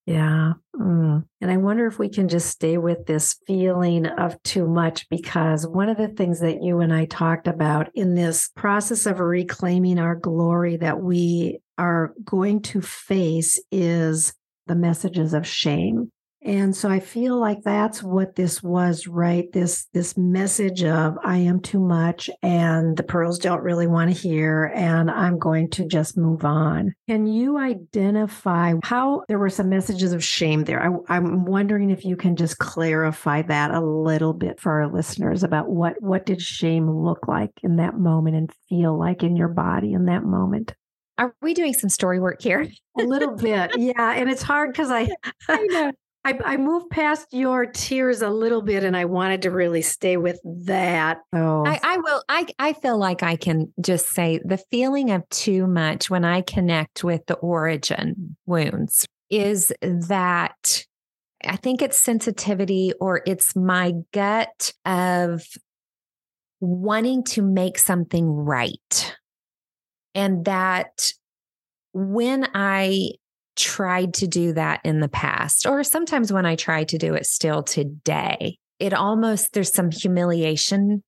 Yeah. 0.06 0.54
Mm. 0.74 1.24
And 1.40 1.50
I 1.50 1.56
wonder 1.56 1.86
if 1.86 1.98
we 1.98 2.08
can 2.08 2.28
just 2.28 2.48
stay 2.48 2.78
with 2.78 3.06
this 3.06 3.36
feeling 3.46 4.06
of 4.06 4.42
too 4.42 4.66
much 4.66 5.08
because 5.08 5.66
one 5.66 5.88
of 5.88 5.98
the 5.98 6.08
things 6.08 6.40
that 6.40 6.62
you 6.62 6.80
and 6.80 6.92
I 6.92 7.04
talked 7.04 7.46
about 7.46 7.90
in 7.94 8.14
this 8.14 8.50
process 8.56 9.06
of 9.06 9.20
reclaiming 9.20 9.98
our 9.98 10.14
glory 10.14 10.76
that 10.78 11.00
we 11.00 11.60
are 11.78 12.12
going 12.24 12.62
to 12.62 12.80
face 12.80 13.60
is 13.70 14.32
the 14.66 14.74
messages 14.74 15.34
of 15.34 15.46
shame. 15.46 16.10
And 16.42 16.74
so 16.74 16.88
I 16.88 17.00
feel 17.00 17.38
like 17.38 17.62
that's 17.62 18.02
what 18.02 18.34
this 18.34 18.62
was, 18.62 19.06
right? 19.06 19.50
This 19.52 19.86
this 19.92 20.16
message 20.16 20.82
of 20.84 21.18
I 21.22 21.36
am 21.38 21.60
too 21.60 21.80
much 21.80 22.30
and 22.42 22.96
the 22.96 23.02
pearls 23.02 23.38
don't 23.38 23.62
really 23.62 23.86
want 23.86 24.10
to 24.10 24.16
hear 24.16 24.72
and 24.74 25.10
I'm 25.10 25.38
going 25.38 25.68
to 25.70 25.86
just 25.86 26.16
move 26.16 26.44
on. 26.44 26.94
Can 27.08 27.26
you 27.26 27.58
identify 27.58 28.74
how 28.82 29.22
there 29.28 29.38
were 29.38 29.50
some 29.50 29.68
messages 29.68 30.12
of 30.12 30.24
shame 30.24 30.64
there? 30.64 30.82
I, 30.82 31.16
I'm 31.16 31.44
wondering 31.44 31.90
if 31.90 32.04
you 32.04 32.16
can 32.16 32.36
just 32.36 32.58
clarify 32.58 33.42
that 33.42 33.72
a 33.72 33.80
little 33.80 34.32
bit 34.32 34.60
for 34.60 34.80
our 34.80 34.88
listeners 34.88 35.42
about 35.42 35.68
what 35.68 36.00
what 36.00 36.24
did 36.24 36.40
shame 36.40 36.90
look 36.90 37.28
like 37.28 37.52
in 37.62 37.76
that 37.76 37.98
moment 37.98 38.36
and 38.36 38.50
feel 38.68 38.98
like 38.98 39.22
in 39.22 39.36
your 39.36 39.48
body 39.48 39.92
in 39.92 40.06
that 40.06 40.24
moment. 40.24 40.74
Are 41.18 41.34
we 41.42 41.52
doing 41.52 41.74
some 41.74 41.90
story 41.90 42.18
work 42.18 42.40
here? 42.40 42.66
a 42.98 43.02
little 43.02 43.36
bit. 43.36 43.72
Yeah. 43.78 44.14
And 44.14 44.30
it's 44.30 44.42
hard 44.42 44.72
because 44.72 44.90
I, 44.90 45.08
I 45.48 45.66
know. 45.66 45.92
I, 46.24 46.38
I, 46.44 46.56
moved 46.58 46.90
past 46.90 47.28
your 47.32 47.64
tears 47.64 48.20
a 48.20 48.28
little 48.28 48.60
bit 48.60 48.84
and 48.84 48.94
I 48.94 49.06
wanted 49.06 49.42
to 49.42 49.50
really 49.50 49.80
stay 49.80 50.18
with 50.18 50.38
that. 50.44 51.18
Oh. 51.32 51.64
I, 51.64 51.80
I 51.82 51.96
will. 51.96 52.22
I, 52.28 52.46
I 52.58 52.72
feel 52.74 52.98
like 52.98 53.22
I 53.22 53.36
can 53.36 53.72
just 53.80 54.10
say 54.10 54.38
the 54.44 54.58
feeling 54.70 55.10
of 55.10 55.26
too 55.30 55.66
much 55.66 56.10
when 56.10 56.24
I 56.24 56.42
connect 56.42 57.02
with 57.02 57.24
the 57.26 57.36
origin 57.36 58.36
wounds 58.44 59.06
is 59.30 59.72
that 59.80 60.84
I 61.44 61.56
think 61.56 61.80
it's 61.80 61.98
sensitivity 61.98 62.92
or 63.00 63.22
it's 63.26 63.56
my 63.56 63.94
gut 64.12 64.72
of 64.84 65.42
wanting 66.60 67.24
to 67.24 67.42
make 67.42 67.78
something 67.78 68.26
right. 68.26 69.16
And 70.14 70.44
that 70.44 71.12
when 71.92 72.46
I 72.54 73.12
tried 73.60 74.14
to 74.14 74.26
do 74.26 74.52
that 74.54 74.80
in 74.84 75.00
the 75.00 75.08
past, 75.08 75.66
or 75.66 75.84
sometimes 75.84 76.32
when 76.32 76.46
I 76.46 76.56
try 76.56 76.84
to 76.84 76.98
do 76.98 77.14
it 77.14 77.26
still 77.26 77.62
today, 77.62 78.58
it 78.78 78.94
almost, 78.94 79.52
there's 79.52 79.72
some 79.72 79.90
humiliation 79.90 81.02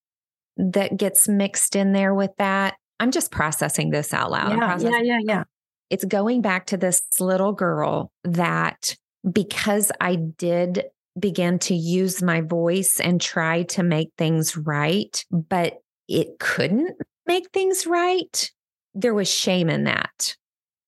that 0.57 0.97
gets 0.97 1.29
mixed 1.29 1.75
in 1.75 1.93
there 1.93 2.15
with 2.15 2.31
that. 2.39 2.75
I'm 3.01 3.11
just 3.11 3.33
processing 3.33 3.91
this 3.91 4.13
out 4.13 4.31
loud. 4.31 4.57
Yeah, 4.57 4.79
yeah, 4.79 5.03
yeah, 5.03 5.19
yeah. 5.23 5.45
It's 5.91 6.05
going 6.05 6.43
back 6.43 6.67
to 6.67 6.77
this 6.77 7.03
little 7.19 7.53
girl 7.53 8.13
that 8.25 8.95
because 9.31 9.91
I 10.01 10.17
did 10.17 10.85
begin 11.19 11.59
to 11.61 11.75
use 11.75 12.23
my 12.23 12.41
voice 12.41 13.01
and 13.01 13.21
try 13.21 13.65
to 13.65 13.83
make 13.83 14.11
things 14.17 14.57
right, 14.57 15.25
but 15.31 15.79
it 16.09 16.39
couldn't 16.39 16.97
make 17.27 17.51
things 17.51 17.87
right, 17.87 18.51
there 18.95 19.15
was 19.15 19.31
shame 19.31 19.69
in 19.69 19.85
that. 19.85 20.37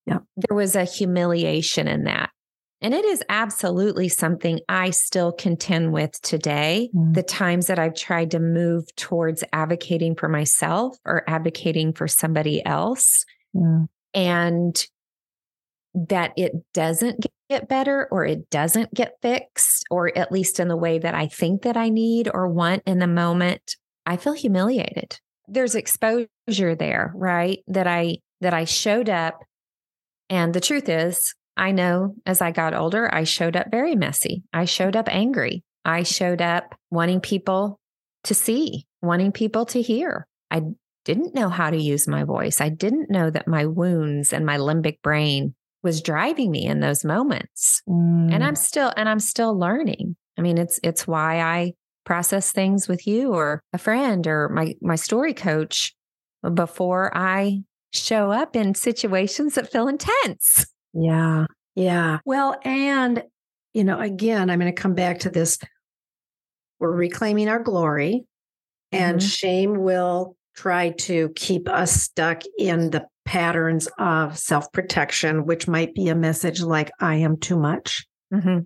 Yeah. 0.06 0.18
There 0.36 0.56
was 0.56 0.76
a 0.76 0.84
humiliation 0.84 1.88
in 1.88 2.04
that. 2.04 2.30
And 2.80 2.92
it 2.92 3.04
is 3.06 3.22
absolutely 3.30 4.10
something 4.10 4.60
I 4.68 4.90
still 4.90 5.32
contend 5.32 5.92
with 5.92 6.20
today. 6.20 6.90
Mm. 6.94 7.14
The 7.14 7.22
times 7.22 7.68
that 7.68 7.78
I've 7.78 7.94
tried 7.94 8.32
to 8.32 8.40
move 8.40 8.94
towards 8.96 9.42
advocating 9.54 10.14
for 10.14 10.28
myself 10.28 10.98
or 11.06 11.24
advocating 11.26 11.94
for 11.94 12.06
somebody 12.06 12.64
else. 12.66 13.24
And 14.12 14.86
that 15.94 16.32
it 16.36 16.52
doesn't 16.74 17.24
get 17.48 17.68
better 17.68 18.08
or 18.10 18.26
it 18.26 18.50
doesn't 18.50 18.92
get 18.92 19.14
fixed, 19.22 19.84
or 19.90 20.16
at 20.18 20.32
least 20.32 20.58
in 20.58 20.68
the 20.68 20.76
way 20.76 20.98
that 20.98 21.14
I 21.14 21.28
think 21.28 21.62
that 21.62 21.76
I 21.76 21.88
need 21.88 22.28
or 22.32 22.48
want 22.48 22.82
in 22.84 22.98
the 22.98 23.06
moment, 23.06 23.76
I 24.04 24.16
feel 24.16 24.32
humiliated. 24.32 25.18
There's 25.46 25.74
exposure 25.74 26.28
there, 26.48 27.12
right? 27.14 27.60
That 27.68 27.86
I 27.86 28.18
that 28.40 28.52
I 28.52 28.64
showed 28.64 29.08
up 29.08 29.40
and 30.28 30.54
the 30.54 30.60
truth 30.60 30.88
is, 30.88 31.34
I 31.56 31.72
know 31.72 32.14
as 32.26 32.40
I 32.40 32.50
got 32.50 32.74
older, 32.74 33.12
I 33.12 33.24
showed 33.24 33.56
up 33.56 33.70
very 33.70 33.94
messy. 33.94 34.42
I 34.52 34.64
showed 34.64 34.96
up 34.96 35.08
angry. 35.08 35.62
I 35.84 36.02
showed 36.02 36.42
up 36.42 36.74
wanting 36.90 37.20
people 37.20 37.78
to 38.24 38.34
see, 38.34 38.86
wanting 39.02 39.32
people 39.32 39.66
to 39.66 39.82
hear. 39.82 40.26
I 40.50 40.62
didn't 41.04 41.34
know 41.34 41.48
how 41.48 41.70
to 41.70 41.80
use 41.80 42.08
my 42.08 42.24
voice. 42.24 42.60
I 42.60 42.70
didn't 42.70 43.10
know 43.10 43.30
that 43.30 43.46
my 43.46 43.66
wounds 43.66 44.32
and 44.32 44.46
my 44.46 44.56
limbic 44.56 45.02
brain 45.02 45.54
was 45.82 46.00
driving 46.00 46.50
me 46.50 46.64
in 46.64 46.80
those 46.80 47.04
moments. 47.04 47.82
Mm. 47.88 48.32
And 48.32 48.42
I'm 48.42 48.56
still 48.56 48.92
and 48.96 49.08
I'm 49.08 49.20
still 49.20 49.56
learning. 49.56 50.16
I 50.38 50.42
mean, 50.42 50.58
it's 50.58 50.80
it's 50.82 51.06
why 51.06 51.40
I 51.40 51.74
process 52.04 52.52
things 52.52 52.88
with 52.88 53.06
you 53.06 53.32
or 53.32 53.62
a 53.72 53.78
friend 53.78 54.26
or 54.26 54.48
my 54.48 54.74
my 54.80 54.96
story 54.96 55.34
coach 55.34 55.94
before 56.54 57.16
I 57.16 57.62
show 57.94 58.30
up 58.30 58.56
in 58.56 58.74
situations 58.74 59.54
that 59.54 59.70
feel 59.70 59.88
intense. 59.88 60.66
Yeah. 60.92 61.46
Yeah. 61.74 62.18
Well, 62.24 62.56
and, 62.64 63.22
you 63.72 63.84
know, 63.84 63.98
again, 63.98 64.50
I'm 64.50 64.58
going 64.58 64.72
to 64.72 64.80
come 64.80 64.94
back 64.94 65.20
to 65.20 65.30
this. 65.30 65.58
We're 66.78 66.92
reclaiming 66.92 67.48
our 67.48 67.62
glory, 67.62 68.24
and 68.92 69.18
mm-hmm. 69.18 69.26
shame 69.26 69.82
will 69.82 70.36
try 70.54 70.90
to 70.90 71.30
keep 71.34 71.68
us 71.68 71.92
stuck 71.92 72.42
in 72.58 72.90
the 72.90 73.06
patterns 73.24 73.88
of 73.98 74.38
self 74.38 74.70
protection, 74.72 75.46
which 75.46 75.66
might 75.66 75.94
be 75.94 76.08
a 76.08 76.14
message 76.14 76.60
like, 76.60 76.90
I 77.00 77.16
am 77.16 77.38
too 77.38 77.58
much. 77.58 78.06
Mm-hmm. 78.32 78.60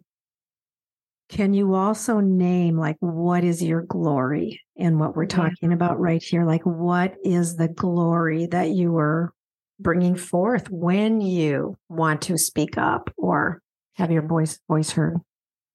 Can 1.28 1.52
you 1.52 1.74
also 1.74 2.20
name 2.20 2.78
like 2.78 2.96
what 3.00 3.44
is 3.44 3.62
your 3.62 3.82
glory 3.82 4.62
in 4.76 4.98
what 4.98 5.14
we're 5.14 5.26
talking 5.26 5.72
about 5.72 6.00
right 6.00 6.22
here? 6.22 6.44
Like 6.44 6.64
what 6.64 7.14
is 7.22 7.56
the 7.56 7.68
glory 7.68 8.46
that 8.46 8.70
you 8.70 8.92
were 8.92 9.32
bringing 9.78 10.16
forth 10.16 10.70
when 10.70 11.20
you 11.20 11.76
want 11.88 12.22
to 12.22 12.38
speak 12.38 12.78
up 12.78 13.12
or 13.16 13.60
have 13.94 14.10
your 14.10 14.22
voice 14.22 14.58
voice 14.68 14.90
heard? 14.90 15.18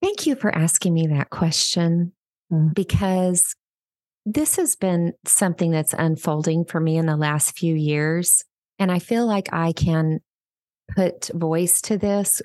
Thank 0.02 0.26
you 0.26 0.36
for 0.36 0.54
asking 0.54 0.94
me 0.94 1.08
that 1.08 1.30
question 1.30 2.14
Mm. 2.54 2.74
because 2.74 3.56
this 4.26 4.56
has 4.56 4.76
been 4.76 5.14
something 5.26 5.72
that's 5.72 5.94
unfolding 5.94 6.66
for 6.66 6.80
me 6.80 6.98
in 6.98 7.06
the 7.06 7.18
last 7.18 7.58
few 7.58 7.76
years. 7.76 8.44
And 8.80 8.92
I 8.92 9.00
feel 9.00 9.26
like 9.26 9.52
I 9.52 9.74
can 9.74 10.20
put 10.96 11.30
voice 11.34 11.82
to 11.84 11.98
this. 11.98 12.42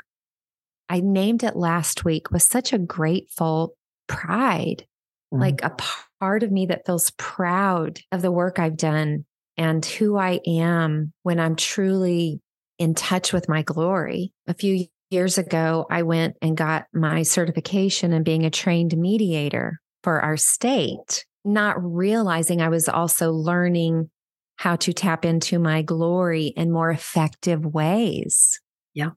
I 0.88 1.00
named 1.00 1.42
it 1.44 1.56
last 1.56 2.04
week 2.04 2.30
with 2.30 2.42
such 2.42 2.72
a 2.72 2.78
grateful 2.78 3.74
pride, 4.06 4.86
Mm. 5.32 5.40
like 5.40 5.62
a 5.62 5.76
part 6.20 6.42
of 6.42 6.50
me 6.50 6.64
that 6.66 6.86
feels 6.86 7.12
proud 7.18 8.00
of 8.12 8.22
the 8.22 8.32
work 8.32 8.58
I've 8.58 8.78
done 8.78 9.26
and 9.58 9.84
who 9.84 10.16
I 10.16 10.40
am 10.46 11.12
when 11.22 11.38
I'm 11.38 11.54
truly 11.54 12.40
in 12.78 12.94
touch 12.94 13.32
with 13.32 13.48
my 13.48 13.60
glory. 13.62 14.32
A 14.46 14.54
few 14.54 14.86
years 15.10 15.36
ago, 15.36 15.86
I 15.90 16.02
went 16.02 16.36
and 16.40 16.56
got 16.56 16.86
my 16.94 17.22
certification 17.24 18.12
in 18.12 18.22
being 18.22 18.46
a 18.46 18.50
trained 18.50 18.96
mediator 18.96 19.80
for 20.02 20.20
our 20.20 20.36
state, 20.38 21.26
not 21.44 21.76
realizing 21.78 22.62
I 22.62 22.68
was 22.68 22.88
also 22.88 23.30
learning 23.32 24.10
how 24.56 24.76
to 24.76 24.92
tap 24.92 25.24
into 25.24 25.58
my 25.58 25.82
glory 25.82 26.46
in 26.56 26.70
more 26.72 26.90
effective 26.90 27.66
ways. 27.66 28.60
Yeah. 28.94 29.10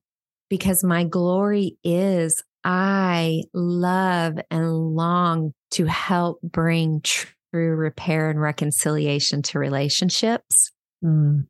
Because 0.51 0.83
my 0.83 1.05
glory 1.05 1.77
is 1.81 2.43
I 2.65 3.43
love 3.53 4.37
and 4.51 4.95
long 4.95 5.53
to 5.71 5.85
help 5.85 6.41
bring 6.41 6.99
true 7.03 7.29
repair 7.53 8.29
and 8.29 8.39
reconciliation 8.39 9.43
to 9.43 9.59
relationships. 9.59 10.73
Mm. 11.01 11.47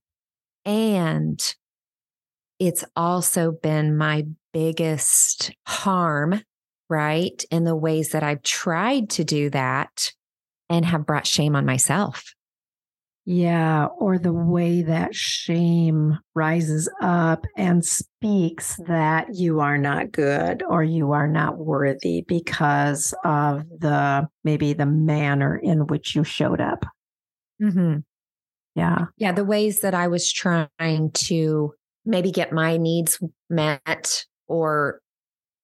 And 0.65 1.55
it's 2.59 2.85
also 2.95 3.51
been 3.51 3.97
my 3.97 4.27
biggest 4.53 5.51
harm, 5.65 6.43
right? 6.87 7.43
In 7.49 7.63
the 7.63 7.75
ways 7.75 8.09
that 8.09 8.21
I've 8.21 8.43
tried 8.43 9.09
to 9.11 9.23
do 9.23 9.49
that 9.49 10.11
and 10.69 10.85
have 10.85 11.07
brought 11.07 11.25
shame 11.25 11.55
on 11.55 11.65
myself. 11.65 12.35
Yeah, 13.25 13.85
or 13.99 14.17
the 14.17 14.33
way 14.33 14.81
that 14.81 15.13
shame 15.13 16.17
rises 16.33 16.89
up 17.01 17.45
and 17.55 17.85
speaks 17.85 18.77
that 18.87 19.35
you 19.35 19.59
are 19.59 19.77
not 19.77 20.11
good 20.11 20.63
or 20.67 20.83
you 20.83 21.11
are 21.11 21.27
not 21.27 21.59
worthy 21.59 22.25
because 22.27 23.13
of 23.23 23.63
the 23.69 24.27
maybe 24.43 24.73
the 24.73 24.87
manner 24.87 25.55
in 25.55 25.85
which 25.85 26.15
you 26.15 26.23
showed 26.23 26.59
up. 26.59 26.83
Mm-hmm. 27.61 27.99
Yeah. 28.73 29.05
Yeah. 29.17 29.33
The 29.33 29.45
ways 29.45 29.81
that 29.81 29.93
I 29.93 30.07
was 30.07 30.31
trying 30.31 31.11
to 31.13 31.73
maybe 32.05 32.31
get 32.31 32.51
my 32.51 32.77
needs 32.77 33.19
met 33.49 34.25
or 34.47 34.99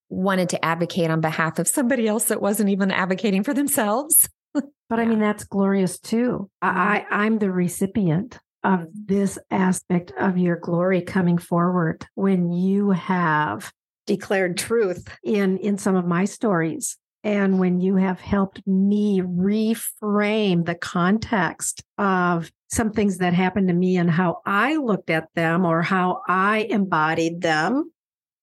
wanted 0.09 0.49
to 0.49 0.63
advocate 0.63 1.09
on 1.09 1.21
behalf 1.21 1.57
of 1.57 1.67
somebody 1.67 2.07
else 2.07 2.25
that 2.25 2.41
wasn't 2.41 2.69
even 2.69 2.91
advocating 2.91 3.43
for 3.43 3.53
themselves. 3.53 4.29
But 4.53 4.99
I 5.01 5.05
mean, 5.05 5.19
that's 5.19 5.43
glorious 5.43 5.99
too. 5.99 6.49
Mm-hmm. 6.63 6.77
I, 6.79 7.05
I- 7.09 7.25
I'm 7.25 7.39
the 7.39 7.51
recipient 7.51 8.39
of 8.63 8.87
this 8.93 9.37
aspect 9.51 10.11
of 10.19 10.37
your 10.37 10.55
glory 10.57 11.01
coming 11.01 11.37
forward 11.37 12.05
when 12.15 12.51
you 12.51 12.91
have 12.91 13.71
declared 14.05 14.57
truth. 14.57 15.07
in 15.23 15.57
in 15.57 15.77
some 15.77 15.95
of 15.95 16.05
my 16.05 16.23
stories 16.25 16.97
and 17.23 17.59
when 17.59 17.81
you 17.81 17.95
have 17.97 18.19
helped 18.21 18.65
me 18.65 19.21
reframe 19.21 20.65
the 20.65 20.75
context 20.75 21.83
of 21.97 22.49
some 22.69 22.91
things 22.91 23.17
that 23.17 23.33
happened 23.33 23.67
to 23.67 23.73
me 23.73 23.97
and 23.97 24.09
how 24.09 24.41
I 24.45 24.75
looked 24.77 25.09
at 25.09 25.27
them 25.35 25.65
or 25.65 25.81
how 25.81 26.21
I 26.27 26.67
embodied 26.69 27.41
them 27.41 27.91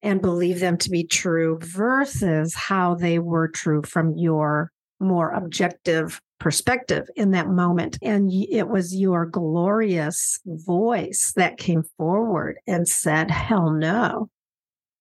and 0.03 0.21
believed 0.21 0.61
them 0.61 0.77
to 0.79 0.91
be 0.91 1.05
true 1.05 1.59
versus 1.63 2.55
how 2.55 2.95
they 2.95 3.19
were 3.19 3.49
true 3.49 3.83
from 3.83 4.17
your 4.19 4.71
more 5.01 5.31
objective 5.31 6.21
perspective 6.41 7.09
in 7.17 7.31
that 7.33 7.49
moment. 7.49 7.99
And 8.03 8.31
it 8.33 8.69
was 8.69 8.95
your 8.95 9.27
glorious 9.27 10.41
voice 10.45 11.33
that 11.37 11.59
came 11.59 11.85
forward 11.97 12.57
and 12.67 12.87
said, 12.89 13.31
Hell 13.31 13.71
no. 13.71 14.29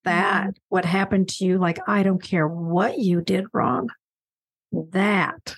That 0.06 0.58
what 0.67 0.84
happened 0.84 1.29
to 1.29 1.45
you, 1.45 1.58
like, 1.58 1.79
I 1.88 2.03
don't 2.03 2.21
care 2.21 2.47
what 2.47 2.99
you 2.99 3.21
did 3.21 3.45
wrong. 3.53 3.89
That 4.91 5.56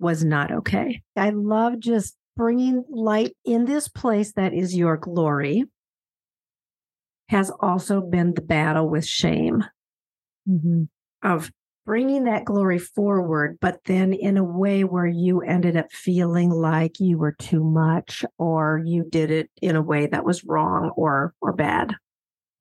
was 0.00 0.24
not 0.24 0.50
okay. 0.50 1.02
I 1.16 1.30
love 1.30 1.78
just 1.78 2.16
bringing 2.36 2.84
light 2.88 3.36
in 3.44 3.66
this 3.66 3.88
place 3.88 4.32
that 4.32 4.52
is 4.52 4.74
your 4.76 4.96
glory, 4.96 5.64
has 7.28 7.50
also 7.60 8.00
been 8.00 8.34
the 8.34 8.40
battle 8.42 8.88
with 8.88 9.06
shame 9.06 9.64
Mm-hmm. 10.48 10.84
of 11.22 11.50
bringing 11.88 12.24
that 12.24 12.44
glory 12.44 12.78
forward, 12.78 13.56
but 13.62 13.78
then 13.86 14.12
in 14.12 14.36
a 14.36 14.44
way 14.44 14.84
where 14.84 15.06
you 15.06 15.40
ended 15.40 15.74
up 15.74 15.90
feeling 15.90 16.50
like 16.50 17.00
you 17.00 17.16
were 17.16 17.32
too 17.32 17.64
much 17.64 18.26
or 18.36 18.82
you 18.84 19.06
did 19.08 19.30
it 19.30 19.50
in 19.62 19.74
a 19.74 19.80
way 19.80 20.06
that 20.06 20.22
was 20.22 20.44
wrong 20.44 20.90
or 20.98 21.32
or 21.40 21.54
bad. 21.54 21.94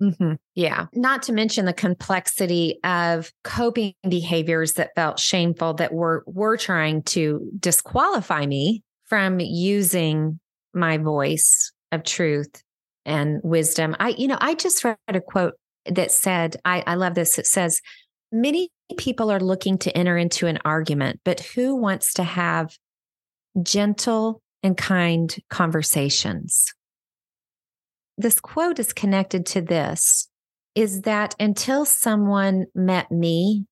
Mm-hmm. 0.02 0.36
Yeah. 0.56 0.86
Not 0.94 1.24
to 1.24 1.34
mention 1.34 1.66
the 1.66 1.74
complexity 1.74 2.80
of 2.86 3.34
coping 3.44 3.96
behaviors 4.08 4.74
that 4.74 4.96
felt 4.96 5.20
shameful 5.20 5.74
that 5.74 5.92
were 5.92 6.24
were 6.26 6.56
trying 6.56 7.04
to 7.04 7.52
disqualify 7.60 8.46
me 8.46 8.82
from 9.08 9.42
using 9.42 10.40
my 10.74 10.98
voice 10.98 11.74
of 11.92 12.06
truth 12.06 12.64
and 13.06 13.42
wisdom. 13.44 13.94
I, 14.00 14.16
you 14.18 14.30
know, 14.30 14.38
I 14.40 14.54
just 14.54 14.86
read 14.86 14.98
a 15.10 15.20
quote 15.20 15.56
that 15.86 16.14
said, 16.14 16.56
I, 16.64 16.82
I 16.88 16.96
love 16.96 17.16
this. 17.16 17.38
It 17.38 17.48
says, 17.48 17.82
many 18.32 18.70
people 18.98 19.30
are 19.32 19.40
looking 19.40 19.78
to 19.80 19.98
enter 19.98 20.18
into 20.18 20.48
an 20.48 20.60
argument, 20.64 21.20
but 21.26 21.42
who 21.42 21.76
wants 21.76 22.14
to 22.14 22.24
have 22.24 22.78
gentle 23.62 24.42
and 24.64 24.78
kind 24.78 25.36
conversations? 25.50 26.66
this 28.20 28.40
quote 28.40 28.80
is 28.80 28.94
connected 28.94 29.46
to 29.46 29.62
this 29.62 30.28
is 30.74 31.02
that 31.02 31.36
until 31.40 31.86
someone 31.86 32.66
met 32.74 33.12
me, 33.12 33.66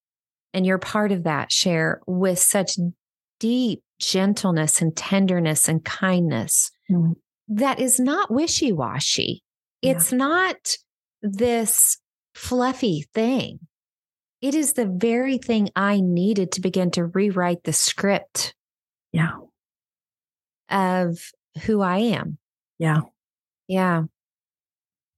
and 0.54 0.68
you're 0.68 0.78
part 0.78 1.12
of 1.12 1.24
that, 1.24 1.52
Sher 1.52 2.00
with 2.06 2.38
such 2.38 2.78
deep 3.40 3.82
gentleness 4.00 4.82
and 4.84 4.96
tenderness 4.96 5.68
and 5.68 5.84
kindness 5.84 6.70
Mhm. 6.92 7.16
that 7.48 7.80
is 7.80 8.00
not 8.00 8.30
wishy 8.32 8.72
washy. 8.72 9.44
Yeah. 9.82 9.94
It's 9.94 10.12
not 10.12 10.58
this 11.24 11.98
fluffy 12.36 13.08
thing. 13.16 13.60
It 14.42 14.54
is 14.56 14.74
the 14.74 14.86
very 14.86 15.38
thing 15.38 15.70
I 15.76 16.02
needed 16.02 16.52
to 16.54 16.62
begin 16.62 16.92
to 16.92 17.06
rewrite 17.06 17.64
the 17.64 17.74
script 17.74 18.54
Yeah. 19.12 19.32
of 20.70 21.18
who 21.64 21.82
I 21.82 21.98
am. 21.98 22.38
Yeah. 22.78 23.02
Yeah. 23.68 24.04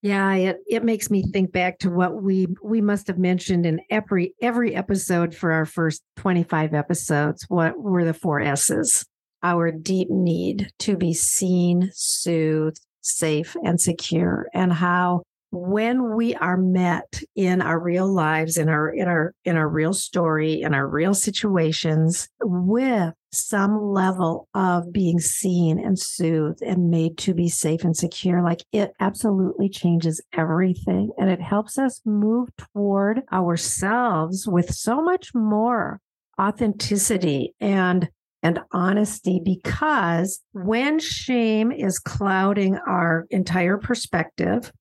Yeah, 0.04 0.34
it, 0.36 0.58
it 0.68 0.84
makes 0.84 1.10
me 1.10 1.24
think 1.24 1.52
back 1.52 1.80
to 1.80 1.90
what 1.90 2.22
we 2.22 2.48
we 2.64 2.82
must 2.82 3.08
have 3.08 3.18
mentioned 3.18 3.66
in 3.66 3.82
every 3.90 4.36
every 4.42 4.76
episode 4.76 5.36
for 5.36 5.52
our 5.52 5.66
first 5.66 6.04
25 6.18 6.76
episodes. 6.76 7.46
What 7.50 7.78
were 7.80 8.06
the 8.06 8.14
four 8.14 8.40
S's? 8.40 9.06
Our 9.42 9.72
deep 9.72 10.10
need 10.10 10.72
to 10.80 10.98
be 10.98 11.14
seen, 11.14 11.90
soothed, 11.94 12.80
safe, 13.02 13.56
and 13.64 13.82
secure, 13.82 14.48
and 14.54 14.72
how 14.72 15.24
when 15.58 16.16
we 16.16 16.36
are 16.36 16.58
met 16.58 17.22
in 17.36 17.62
our 17.62 17.80
real 17.80 18.08
lives, 18.08 18.58
in 18.58 18.70
our 18.70 18.90
in 18.90 19.08
our 19.08 19.34
in 19.44 19.56
our 19.56 19.68
real 19.68 19.94
story, 19.94 20.62
in 20.62 20.74
our 20.74 20.88
real 20.88 21.14
situations, 21.14 22.30
with 22.42 23.14
some 23.32 23.82
level 23.82 24.48
of 24.54 24.92
being 24.92 25.20
seen 25.20 25.80
and 25.80 26.00
soothed 26.00 26.62
and 26.62 26.90
made 26.90 27.18
to 27.20 27.34
be 27.34 27.50
safe 27.50 27.84
and 27.84 27.96
secure, 27.96 28.42
like 28.42 28.64
it 28.72 28.92
absolutely 29.00 29.70
changes 29.70 30.22
everything. 30.34 31.12
And 31.18 31.30
it 31.30 31.42
helps 31.42 31.78
us 31.78 32.02
move 32.06 32.50
toward 32.74 33.22
ourselves 33.32 34.48
with 34.48 34.74
so 34.74 35.02
much 35.02 35.34
more 35.34 36.00
authenticity 36.40 37.54
and 37.60 38.10
and 38.44 38.60
honesty 38.72 39.42
because 39.44 40.40
when 40.54 41.00
shame 41.00 41.72
is 41.72 42.00
clouding 42.00 42.78
our 42.88 43.26
entire 43.32 43.78
perspective, 43.78 44.72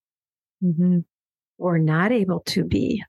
Mm-hmm. 0.64 0.98
we're 1.58 1.78
not 1.78 2.12
able 2.12 2.40
to 2.46 2.64
be 2.64 3.02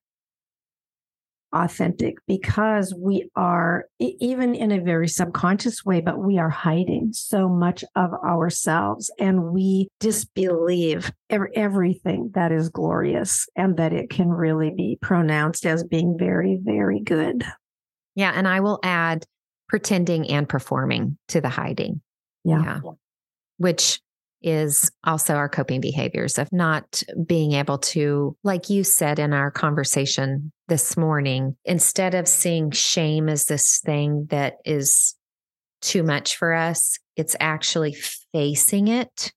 authentic 1.53 2.15
because 2.27 2.93
we 2.93 3.29
are 3.35 3.85
even 3.99 4.53
in 4.53 4.69
a 4.73 4.81
very 4.81 5.07
subconscious 5.07 5.85
way 5.85 6.01
but 6.01 6.19
we 6.19 6.37
are 6.37 6.49
hiding 6.49 7.11
so 7.13 7.47
much 7.47 7.85
of 7.95 8.11
ourselves 8.13 9.09
and 9.17 9.51
we 9.53 9.87
disbelieve 10.01 11.09
everything 11.29 12.31
that 12.33 12.51
is 12.51 12.67
glorious 12.67 13.47
and 13.55 13.77
that 13.77 13.93
it 13.93 14.09
can 14.09 14.27
really 14.27 14.71
be 14.75 14.97
pronounced 15.01 15.65
as 15.65 15.85
being 15.85 16.17
very 16.19 16.59
very 16.61 16.99
good 16.99 17.45
Yeah. 18.15 18.33
And 18.35 18.45
I 18.45 18.59
will 18.59 18.79
add 18.83 19.23
pretending 19.69 20.29
and 20.29 20.49
performing 20.49 21.17
to 21.29 21.39
the 21.39 21.49
hiding. 21.49 22.01
yeah 22.43 22.81
which 23.57 24.01
is 24.47 24.89
also 25.03 25.35
our 25.35 25.49
coping 25.49 25.81
behaviors 25.81 26.37
of 26.37 26.47
not 26.53 27.03
being 27.25 27.51
able 27.51 27.77
to, 27.77 28.35
like 28.43 28.69
you 28.69 28.83
said 28.83 29.19
in 29.19 29.33
our 29.33 29.51
conversation 29.51 30.51
this 30.67 30.95
morning, 30.95 31.55
instead 31.65 32.15
of 32.15 32.27
seeing 32.27 32.71
shame 32.71 33.27
as 33.27 33.45
this 33.45 33.79
thing 33.79 34.27
that 34.29 34.55
is 34.63 35.15
too 35.81 36.01
much 36.01 36.37
for 36.37 36.53
us, 36.53 36.97
it's 37.15 37.35
actually 37.39 37.95
facing 38.33 38.87
it 38.87 39.33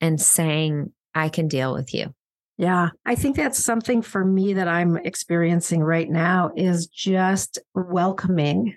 and 0.00 0.20
saying, 0.20 0.92
I 1.14 1.28
can 1.28 1.48
deal 1.48 1.74
with 1.74 1.92
you. 1.92 2.14
Yeah, 2.58 2.90
I 3.04 3.14
think 3.14 3.36
that's 3.36 3.62
something 3.62 4.02
for 4.02 4.24
me 4.24 4.54
that 4.54 4.68
I'm 4.68 4.96
experiencing 4.98 5.80
right 5.80 6.08
now 6.08 6.50
is 6.56 6.86
just 6.86 7.58
welcoming 7.74 8.76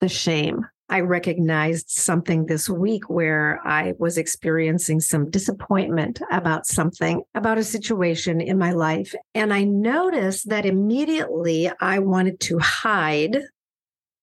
the 0.00 0.08
shame. 0.08 0.66
I 0.88 1.00
recognized 1.00 1.90
something 1.90 2.46
this 2.46 2.68
week 2.70 3.10
where 3.10 3.60
I 3.64 3.94
was 3.98 4.18
experiencing 4.18 5.00
some 5.00 5.30
disappointment 5.30 6.20
about 6.30 6.66
something, 6.66 7.22
about 7.34 7.58
a 7.58 7.64
situation 7.64 8.40
in 8.40 8.56
my 8.56 8.70
life. 8.70 9.12
And 9.34 9.52
I 9.52 9.64
noticed 9.64 10.48
that 10.48 10.64
immediately 10.64 11.70
I 11.80 11.98
wanted 11.98 12.38
to 12.40 12.58
hide 12.58 13.38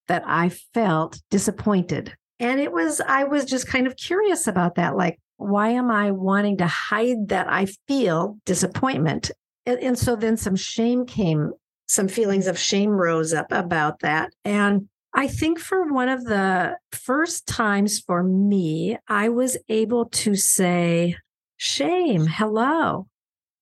that 0.07 0.23
I 0.25 0.49
felt 0.49 1.21
disappointed. 1.29 2.15
And 2.39 2.59
it 2.59 2.71
was, 2.71 3.01
I 3.01 3.25
was 3.25 3.45
just 3.45 3.67
kind 3.67 3.85
of 3.85 3.97
curious 3.97 4.47
about 4.47 4.75
that. 4.75 4.95
Like, 4.95 5.19
why 5.37 5.69
am 5.69 5.91
I 5.91 6.11
wanting 6.11 6.57
to 6.57 6.67
hide 6.67 7.27
that 7.27 7.51
I 7.51 7.67
feel 7.87 8.37
disappointment? 8.45 9.31
And, 9.65 9.79
and 9.79 9.99
so 9.99 10.15
then 10.15 10.37
some 10.37 10.55
shame 10.55 11.05
came, 11.05 11.51
some 11.87 12.07
feelings 12.07 12.47
of 12.47 12.57
shame 12.57 12.91
rose 12.91 13.33
up 13.33 13.51
about 13.51 13.99
that. 13.99 14.31
And 14.45 14.87
I 15.15 15.27
think 15.27 15.59
for 15.59 15.93
one 15.93 16.09
of 16.09 16.25
the 16.25 16.77
first 16.91 17.47
times 17.47 17.99
for 17.99 18.23
me, 18.23 18.97
I 19.07 19.29
was 19.29 19.57
able 19.69 20.05
to 20.05 20.35
say, 20.35 21.15
Shame, 21.57 22.25
hello, 22.25 23.07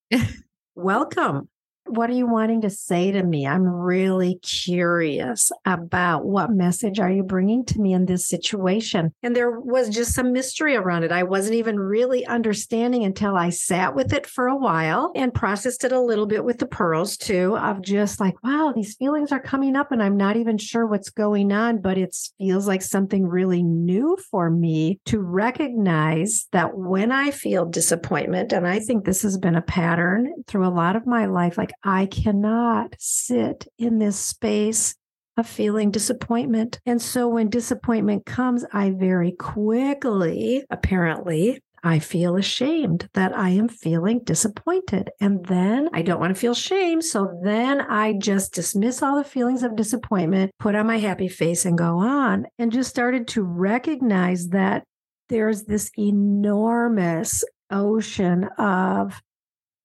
welcome 0.76 1.50
what 1.92 2.10
are 2.10 2.14
you 2.14 2.26
wanting 2.26 2.62
to 2.62 2.70
say 2.70 3.12
to 3.12 3.22
me? 3.22 3.46
I'm 3.46 3.68
really 3.68 4.40
curious 4.42 5.52
about 5.66 6.26
what 6.26 6.50
message 6.50 7.00
are 7.00 7.12
you 7.12 7.24
bringing 7.24 7.66
to 7.66 7.80
me 7.80 7.94
in 7.94 8.06
this 8.06 8.28
situation? 8.28 9.14
And 9.22 9.36
there 9.36 9.60
was 9.60 9.90
just 9.90 10.14
some 10.14 10.32
mystery 10.32 10.76
around 10.76 11.04
it. 11.04 11.12
I 11.12 11.24
wasn't 11.24 11.56
even 11.56 11.78
really 11.78 12.26
understanding 12.26 13.04
until 13.04 13.36
I 13.36 13.50
sat 13.50 13.94
with 13.94 14.14
it 14.14 14.26
for 14.26 14.48
a 14.48 14.56
while 14.56 15.12
and 15.16 15.34
processed 15.34 15.84
it 15.84 15.92
a 15.92 16.00
little 16.00 16.26
bit 16.26 16.46
with 16.46 16.60
the 16.60 16.66
pearls 16.66 17.18
too, 17.18 17.58
of 17.58 17.82
just 17.82 18.20
like, 18.20 18.42
wow, 18.42 18.72
these 18.74 18.96
feelings 18.96 19.34
are 19.34 19.42
coming 19.42 19.76
up 19.76 19.92
and 19.92 20.02
I'm 20.02 20.16
not 20.16 20.38
even 20.38 20.58
sure 20.58 20.86
what's 20.86 21.10
going 21.10 21.52
on, 21.52 21.82
but 21.82 21.98
it 21.98 22.16
feels 22.38 22.68
like 22.68 22.82
something 22.82 23.28
really 23.28 23.64
new 23.64 24.18
for 24.30 24.50
me 24.50 25.00
to 25.06 25.20
recognize 25.20 26.48
that 26.54 26.78
when 26.78 27.12
I 27.12 27.32
feel 27.32 27.66
disappointment, 27.66 28.54
and 28.54 28.66
I 28.66 28.80
think 28.80 29.04
this 29.04 29.24
has 29.24 29.38
been 29.38 29.56
a 29.56 29.62
pattern 29.62 30.34
through 30.48 30.66
a 30.66 30.70
lot 30.70 30.96
of 30.96 31.06
my 31.06 31.26
life, 31.26 31.58
like 31.58 31.74
I 31.84 32.06
cannot 32.06 32.96
sit 33.00 33.67
in 33.78 34.00
this 34.00 34.17
space 34.17 34.96
of 35.38 35.48
feeling 35.48 35.91
disappointment. 35.91 36.80
And 36.86 37.02
so 37.02 37.28
when 37.28 37.50
disappointment 37.50 38.26
comes, 38.26 38.65
I 38.74 38.91
very 38.91 39.32
quickly, 39.32 40.63
apparently, 40.70 41.62
I 41.84 41.98
feel 41.98 42.36
ashamed 42.36 43.10
that 43.13 43.36
I 43.36 43.50
am 43.50 43.67
feeling 43.67 44.20
disappointed. 44.24 45.10
And 45.20 45.44
then 45.48 45.89
I 45.94 46.04
don't 46.04 46.20
want 46.20 46.34
to 46.34 46.39
feel 46.39 46.54
shame. 46.54 47.02
So 47.02 47.39
then 47.44 47.82
I 47.82 48.13
just 48.13 48.54
dismiss 48.54 49.02
all 49.02 49.17
the 49.17 49.24
feelings 49.24 49.63
of 49.63 49.76
disappointment, 49.76 50.52
put 50.60 50.76
on 50.76 50.86
my 50.86 50.98
happy 50.98 51.28
face, 51.28 51.65
and 51.65 51.78
go 51.78 51.98
on. 51.98 52.46
And 52.60 52.72
just 52.72 52.91
started 52.91 53.28
to 53.30 53.41
recognize 53.41 54.50
that 54.50 54.84
there's 55.30 55.63
this 55.63 55.89
enormous 55.98 57.44
ocean 57.72 58.44
of 58.60 59.20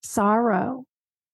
sorrow 0.03 0.85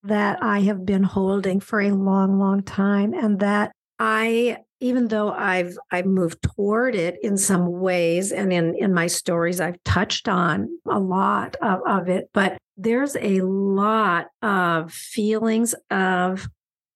that 0.04 0.39
I 0.42 0.62
have 0.62 0.86
been 0.86 1.04
holding 1.04 1.60
for 1.60 1.82
a 1.82 1.92
long, 1.92 2.39
long 2.39 2.63
time. 2.63 3.13
And 3.13 3.39
that 3.39 3.72
I, 4.00 4.58
even 4.80 5.08
though 5.08 5.32
I've 5.32 5.78
I've 5.92 6.06
moved 6.06 6.42
toward 6.42 6.96
it 6.96 7.18
in 7.24 7.38
some 7.38 7.80
ways, 7.80 8.32
and 8.32 8.52
in 8.52 8.76
in 8.76 8.94
my 8.94 9.08
stories, 9.08 9.62
I've 9.62 9.82
touched 9.84 10.28
on 10.28 10.70
a 10.89 11.00
lot 11.00 11.56
of, 11.62 11.80
of 11.88 12.10
it, 12.10 12.30
but 12.34 12.58
there's 12.76 13.16
a 13.16 13.42
lot 13.42 14.28
of 14.42 14.92
feelings 14.92 15.76
of 15.89 16.50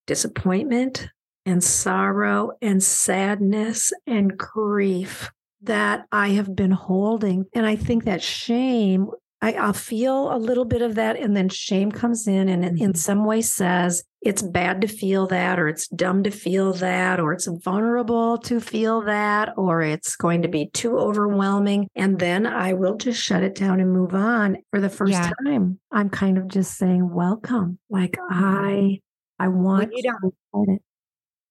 disappointment 0.06 1.08
and 1.46 1.64
sorrow 1.64 2.52
and 2.62 2.84
sadness 2.84 3.94
and 4.06 4.38
grief 4.38 5.30
that 5.62 6.06
I 6.12 6.30
have 6.30 6.56
been 6.56 6.72
holding. 6.72 7.46
And 7.54 7.66
I 7.66 7.76
think 7.76 8.06
that 8.06 8.22
shame 8.22 9.10
I, 9.42 9.68
will 9.68 9.74
feel 9.74 10.36
a 10.36 10.38
little 10.38 10.66
bit 10.66 10.82
of 10.82 10.96
that, 10.96 11.18
and 11.18 11.36
then 11.36 11.50
shame 11.50 11.92
comes 11.92 12.28
in 12.28 12.50
and 12.50 12.66
in 12.66 12.76
mm-hmm. 12.76 12.92
some 12.94 13.24
way 13.24 13.42
says 13.42 14.04
it's 14.22 14.42
bad 14.42 14.82
to 14.82 14.88
feel 14.88 15.28
that, 15.28 15.60
or 15.60 15.68
it's 15.68 15.88
dumb 15.90 16.24
to 16.24 16.32
feel 16.32 16.74
that, 16.74 17.20
or 17.20 17.34
it's 17.34 17.48
vulnerable 17.48 18.40
to 18.40 18.60
feel 18.60 19.02
that, 19.02 19.54
or 19.56 19.82
it's 19.84 20.16
going 20.16 20.42
to 20.42 20.48
be 20.48 20.70
too 20.74 20.98
overwhelming. 20.98 21.88
And 21.96 22.18
then 22.18 22.48
I 22.48 22.74
will 22.74 22.98
just 22.98 23.22
shut 23.22 23.44
it 23.44 23.56
down 23.56 23.80
and 23.80 23.94
move 23.94 24.16
on. 24.16 24.58
For 24.72 24.82
the 24.82 24.90
first 24.90 25.14
yeah. 25.14 25.32
time, 25.46 25.80
I'm 25.92 26.10
kind 26.10 26.38
of 26.38 26.48
just 26.48 26.76
saying, 26.76 27.08
welcome. 27.10 27.78
Like 27.90 28.18
I 28.30 29.02
I 29.40 29.50
want 29.50 29.92
you 29.94 30.04
don't, 30.04 30.82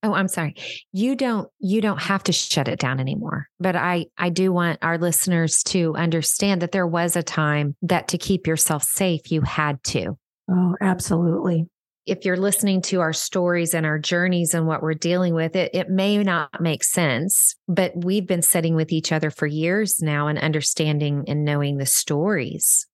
Oh, 0.07 0.15
I'm 0.15 0.29
sorry. 0.29 0.55
You 0.93 1.17
don't 1.17 1.49
you 1.59 1.81
don't 1.81 2.01
have 2.01 2.23
to 2.25 2.33
shut 2.33 2.69
it 2.69 2.79
down 2.79 3.01
anymore. 3.01 3.49
But 3.59 3.75
I 3.75 4.07
I 4.17 4.29
do 4.29 4.53
want 4.53 4.79
our 4.83 4.99
listeners 4.99 5.65
to 5.65 5.97
understand 5.97 6.63
that 6.63 6.71
there 6.71 6.87
was 6.87 7.17
a 7.17 7.25
time 7.25 7.75
that 7.83 8.07
to 8.09 8.19
keep 8.19 8.47
yourself 8.47 8.85
safe 8.85 9.33
you 9.33 9.41
had 9.41 9.83
to. 9.85 10.17
Oh, 10.49 10.77
absolutely. 10.81 11.67
If 12.07 12.25
you're 12.25 12.37
listening 12.37 12.83
to 12.83 13.01
our 13.01 13.13
stories 13.13 13.75
and 13.75 13.85
our 13.85 13.99
journeys 13.99 14.55
and 14.55 14.69
what 14.69 14.81
we're 14.81 14.95
dealing 14.95 15.35
with, 15.35 15.57
it, 15.57 15.75
it 15.75 15.91
may 15.91 16.23
not 16.23 16.61
make 16.61 16.85
sense, 16.85 17.57
but 17.67 17.91
we've 17.97 18.29
been 18.29 18.43
sitting 18.43 18.77
with 18.77 18.93
each 18.93 19.11
other 19.11 19.29
for 19.29 19.49
years 19.49 20.01
now 20.01 20.29
and 20.29 20.39
understanding 20.39 21.25
and 21.27 21.45
knowing 21.45 21.79
the 21.79 21.87
stories. 21.87 22.87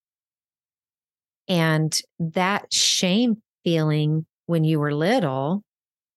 And 1.46 2.00
that 2.18 2.72
shame 2.72 3.42
feeling 3.64 4.24
when 4.46 4.64
you 4.64 4.80
were 4.80 4.94
little 4.94 5.62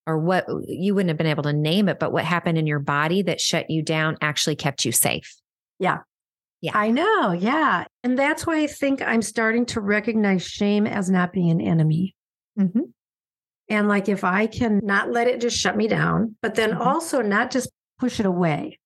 or 0.07 0.19
what 0.19 0.45
you 0.67 0.93
wouldn't 0.93 1.09
have 1.09 1.17
been 1.17 1.27
able 1.27 1.43
to 1.43 1.53
name 1.53 1.89
it, 1.89 1.99
but 1.99 2.11
what 2.11 2.25
happened 2.25 2.57
in 2.57 2.67
your 2.67 2.79
body 2.79 3.21
that 3.23 3.41
shut 3.41 3.69
you 3.69 3.81
down 3.81 4.17
actually 4.21 4.55
kept 4.55 4.85
you 4.85 4.91
safe. 4.91 5.35
Yeah. 5.79 5.99
Yeah. 6.61 6.71
I 6.73 6.91
know. 6.91 7.31
Yeah. 7.31 7.85
And 8.03 8.17
that's 8.17 8.45
why 8.45 8.61
I 8.61 8.67
think 8.67 9.01
I'm 9.01 9.21
starting 9.21 9.65
to 9.67 9.81
recognize 9.81 10.45
shame 10.45 10.87
as 10.87 11.09
not 11.09 11.33
being 11.33 11.51
an 11.51 11.61
enemy. 11.61 12.15
Mm-hmm. 12.59 12.81
And 13.69 13.87
like 13.87 14.09
if 14.09 14.23
I 14.23 14.47
can 14.47 14.81
not 14.83 15.11
let 15.11 15.27
it 15.27 15.41
just 15.41 15.57
shut 15.57 15.75
me 15.75 15.87
down, 15.87 16.35
but 16.41 16.55
then 16.55 16.71
mm-hmm. 16.71 16.81
also 16.81 17.21
not 17.21 17.51
just 17.51 17.69
push 17.99 18.19
it 18.19 18.25
away, 18.25 18.79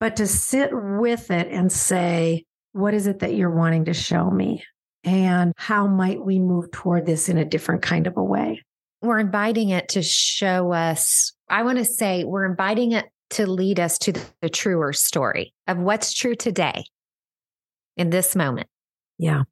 but 0.00 0.16
to 0.16 0.26
sit 0.26 0.70
with 0.72 1.30
it 1.30 1.48
and 1.48 1.70
say, 1.70 2.44
what 2.72 2.92
is 2.92 3.06
it 3.06 3.20
that 3.20 3.34
you're 3.34 3.50
wanting 3.50 3.86
to 3.86 3.94
show 3.94 4.30
me? 4.30 4.64
And 5.04 5.52
how 5.56 5.86
might 5.86 6.24
we 6.24 6.38
move 6.38 6.70
toward 6.72 7.06
this 7.06 7.28
in 7.28 7.38
a 7.38 7.44
different 7.44 7.82
kind 7.82 8.06
of 8.06 8.16
a 8.16 8.22
way? 8.22 8.62
We're 9.06 9.18
inviting 9.18 9.70
it 9.70 9.88
to 9.90 10.02
show 10.02 10.72
us, 10.72 11.32
I 11.48 11.62
want 11.62 11.78
to 11.78 11.84
say, 11.84 12.24
we're 12.24 12.46
inviting 12.46 12.92
it 12.92 13.06
to 13.30 13.46
lead 13.46 13.80
us 13.80 13.98
to 13.98 14.12
the 14.40 14.48
truer 14.48 14.92
story 14.92 15.54
of 15.66 15.78
what's 15.78 16.12
true 16.12 16.34
today 16.34 16.84
in 17.96 18.10
this 18.10 18.36
moment. 18.36 18.68
Yeah. 19.18 19.44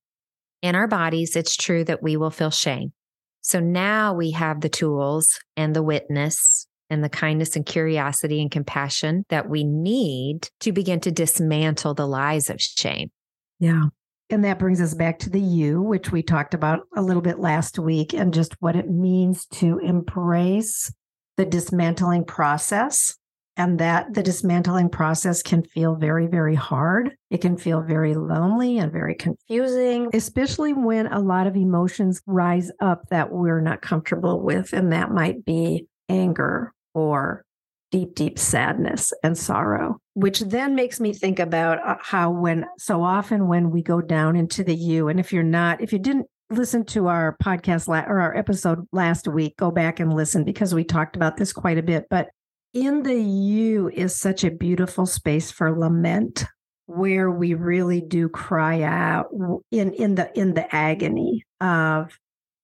In 0.62 0.74
our 0.74 0.86
bodies, 0.86 1.36
it's 1.36 1.56
true 1.56 1.84
that 1.84 2.02
we 2.02 2.16
will 2.16 2.30
feel 2.30 2.50
shame. 2.50 2.92
So 3.40 3.60
now 3.60 4.14
we 4.14 4.30
have 4.30 4.60
the 4.60 4.68
tools 4.68 5.38
and 5.56 5.74
the 5.74 5.82
witness 5.82 6.66
and 6.88 7.02
the 7.02 7.08
kindness 7.08 7.56
and 7.56 7.66
curiosity 7.66 8.40
and 8.40 8.50
compassion 8.50 9.24
that 9.28 9.48
we 9.48 9.64
need 9.64 10.48
to 10.60 10.72
begin 10.72 11.00
to 11.00 11.10
dismantle 11.10 11.94
the 11.94 12.06
lies 12.06 12.48
of 12.48 12.60
shame. 12.60 13.10
Yeah. 13.58 13.86
And 14.30 14.44
that 14.44 14.58
brings 14.58 14.80
us 14.80 14.94
back 14.94 15.18
to 15.20 15.30
the 15.30 15.40
you, 15.40 15.82
which 15.82 16.10
we 16.10 16.22
talked 16.22 16.54
about 16.54 16.80
a 16.96 17.02
little 17.02 17.22
bit 17.22 17.38
last 17.38 17.78
week, 17.78 18.14
and 18.14 18.32
just 18.32 18.56
what 18.60 18.76
it 18.76 18.90
means 18.90 19.46
to 19.46 19.78
embrace 19.78 20.92
the 21.36 21.44
dismantling 21.44 22.24
process. 22.24 23.16
And 23.56 23.78
that 23.78 24.14
the 24.14 24.22
dismantling 24.22 24.88
process 24.88 25.40
can 25.40 25.62
feel 25.62 25.94
very, 25.94 26.26
very 26.26 26.56
hard. 26.56 27.16
It 27.30 27.40
can 27.40 27.56
feel 27.56 27.82
very 27.82 28.14
lonely 28.14 28.78
and 28.78 28.90
very 28.90 29.14
confusing, 29.14 30.10
especially 30.12 30.72
when 30.72 31.06
a 31.06 31.20
lot 31.20 31.46
of 31.46 31.54
emotions 31.54 32.20
rise 32.26 32.72
up 32.80 33.08
that 33.10 33.30
we're 33.30 33.60
not 33.60 33.80
comfortable 33.80 34.40
with. 34.40 34.72
And 34.72 34.92
that 34.92 35.12
might 35.12 35.44
be 35.44 35.86
anger 36.08 36.72
or 36.94 37.44
deep, 37.94 38.16
deep 38.16 38.40
sadness 38.40 39.12
and 39.22 39.38
sorrow, 39.38 40.00
which 40.14 40.40
then 40.40 40.74
makes 40.74 40.98
me 40.98 41.12
think 41.12 41.38
about 41.38 41.78
uh, 41.86 41.94
how, 42.00 42.28
when 42.28 42.66
so 42.76 43.04
often 43.04 43.46
when 43.46 43.70
we 43.70 43.82
go 43.82 44.00
down 44.00 44.34
into 44.34 44.64
the 44.64 44.74
you, 44.74 45.06
and 45.06 45.20
if 45.20 45.32
you're 45.32 45.44
not, 45.44 45.80
if 45.80 45.92
you 45.92 46.00
didn't 46.00 46.26
listen 46.50 46.84
to 46.84 47.06
our 47.06 47.36
podcast 47.40 47.86
la- 47.86 48.02
or 48.08 48.20
our 48.20 48.36
episode 48.36 48.84
last 48.90 49.28
week, 49.28 49.56
go 49.56 49.70
back 49.70 50.00
and 50.00 50.12
listen 50.12 50.42
because 50.42 50.74
we 50.74 50.82
talked 50.82 51.14
about 51.14 51.36
this 51.36 51.52
quite 51.52 51.78
a 51.78 51.84
bit. 51.84 52.06
But 52.10 52.30
in 52.72 53.04
the 53.04 53.14
you 53.14 53.88
is 53.90 54.16
such 54.16 54.42
a 54.42 54.50
beautiful 54.50 55.06
space 55.06 55.52
for 55.52 55.78
lament 55.78 56.46
where 56.86 57.30
we 57.30 57.54
really 57.54 58.00
do 58.00 58.28
cry 58.28 58.82
out 58.82 59.26
in 59.70 59.92
in 59.92 60.16
the 60.16 60.36
in 60.36 60.54
the 60.54 60.74
agony 60.74 61.44
of 61.60 62.18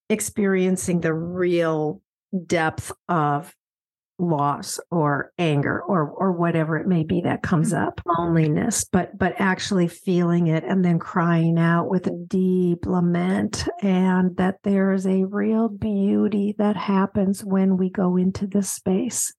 experiencing 0.08 1.02
the 1.02 1.14
real 1.14 2.02
depth 2.46 2.90
of 3.08 3.54
loss 4.20 4.78
or 4.90 5.32
anger 5.38 5.80
or 5.82 6.08
or 6.08 6.32
whatever 6.32 6.76
it 6.76 6.86
may 6.86 7.02
be 7.02 7.20
that 7.20 7.42
comes 7.42 7.72
mm-hmm. 7.72 7.86
up 7.86 8.00
loneliness 8.06 8.84
but 8.84 9.16
but 9.18 9.34
actually 9.38 9.88
feeling 9.88 10.46
it 10.46 10.64
and 10.64 10.84
then 10.84 10.98
crying 10.98 11.58
out 11.58 11.88
with 11.88 12.06
a 12.06 12.24
deep 12.28 12.86
lament 12.86 13.68
and 13.82 14.36
that 14.36 14.56
there 14.62 14.92
is 14.92 15.06
a 15.06 15.24
real 15.24 15.68
beauty 15.68 16.54
that 16.58 16.76
happens 16.76 17.44
when 17.44 17.76
we 17.76 17.88
go 17.90 18.16
into 18.16 18.46
this 18.46 18.70
space 18.70 19.32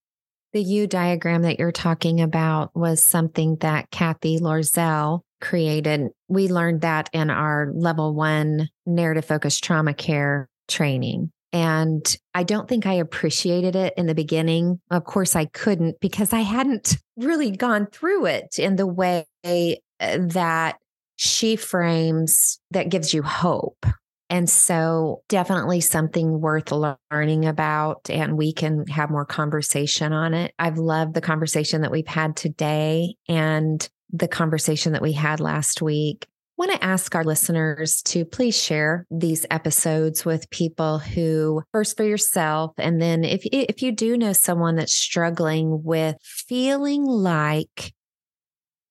the 0.54 0.62
U 0.62 0.86
diagram 0.86 1.44
that 1.44 1.60
you're 1.60 1.72
talking 1.72 2.20
about 2.20 2.76
was 2.76 3.04
something 3.04 3.56
that 3.62 3.90
Cathy 3.90 4.38
Loerzel 4.40 5.22
created. 5.40 6.10
We 6.28 6.50
learned 6.50 6.82
that 6.82 7.10
in 7.14 7.30
our 7.30 7.72
level 7.74 8.14
one 8.14 8.70
narrative 8.86 9.24
focused 9.24 9.64
trauma 9.64 9.94
care 9.94 10.50
training. 10.68 11.32
And 11.54 12.18
I 12.34 12.44
don't 12.44 12.68
think 12.70 12.86
I 12.86 12.94
appreciated 12.94 13.76
it 13.76 13.94
in 13.98 14.08
the 14.08 14.16
beginning. 14.16 14.80
Of 14.90 15.04
course, 15.04 15.36
I 15.36 15.46
couldn't 15.46 16.00
because 16.00 16.34
I 16.34 16.42
hadn't 16.42 16.98
really 17.18 17.52
gone 17.52 17.88
through 17.88 18.28
it 18.28 18.58
in 18.58 18.78
the 18.78 18.88
way 18.88 19.26
uh, 19.44 20.18
that 20.20 20.78
she 21.18 21.56
frames 21.56 22.60
that 22.72 22.90
gives 22.90 23.14
you 23.14 23.22
hope. 23.22 23.86
And 24.30 24.50
so, 24.50 25.24
definitely 25.28 25.82
something 25.82 26.40
worth 26.40 26.72
learning 26.72 27.46
about, 27.46 28.10
and 28.10 28.38
we 28.38 28.54
can 28.54 28.88
have 28.88 29.10
more 29.10 29.26
conversation 29.26 30.14
on 30.14 30.34
it. 30.34 30.54
I've 30.58 30.78
loved 30.78 31.16
the 31.16 31.22
conversation 31.22 31.82
that 31.82 31.92
we've 31.92 32.08
had 32.08 32.38
today 32.38 33.16
and 33.28 33.88
the 34.10 34.30
conversation 34.30 34.94
that 34.94 35.02
we 35.02 35.12
had 35.12 35.42
last 35.42 35.82
week 35.82 36.28
want 36.58 36.72
to 36.72 36.84
ask 36.84 37.16
our 37.16 37.24
listeners 37.24 38.02
to 38.04 38.26
please 38.26 38.62
share 38.62 39.06
these 39.10 39.46
episodes 39.50 40.26
with 40.26 40.50
people 40.50 41.00
who 41.00 41.64
first 41.72 41.98
for 41.98 42.04
yourself 42.04 42.72
and 42.78 43.02
then 43.02 43.24
if 43.24 43.42
if 43.46 43.82
you 43.82 43.92
do 43.92 44.18
know 44.18 44.34
someone 44.34 44.76
that's 44.76 44.94
struggling 44.94 45.84
with 45.84 46.18
feeling 46.22 47.06
like 47.06 47.94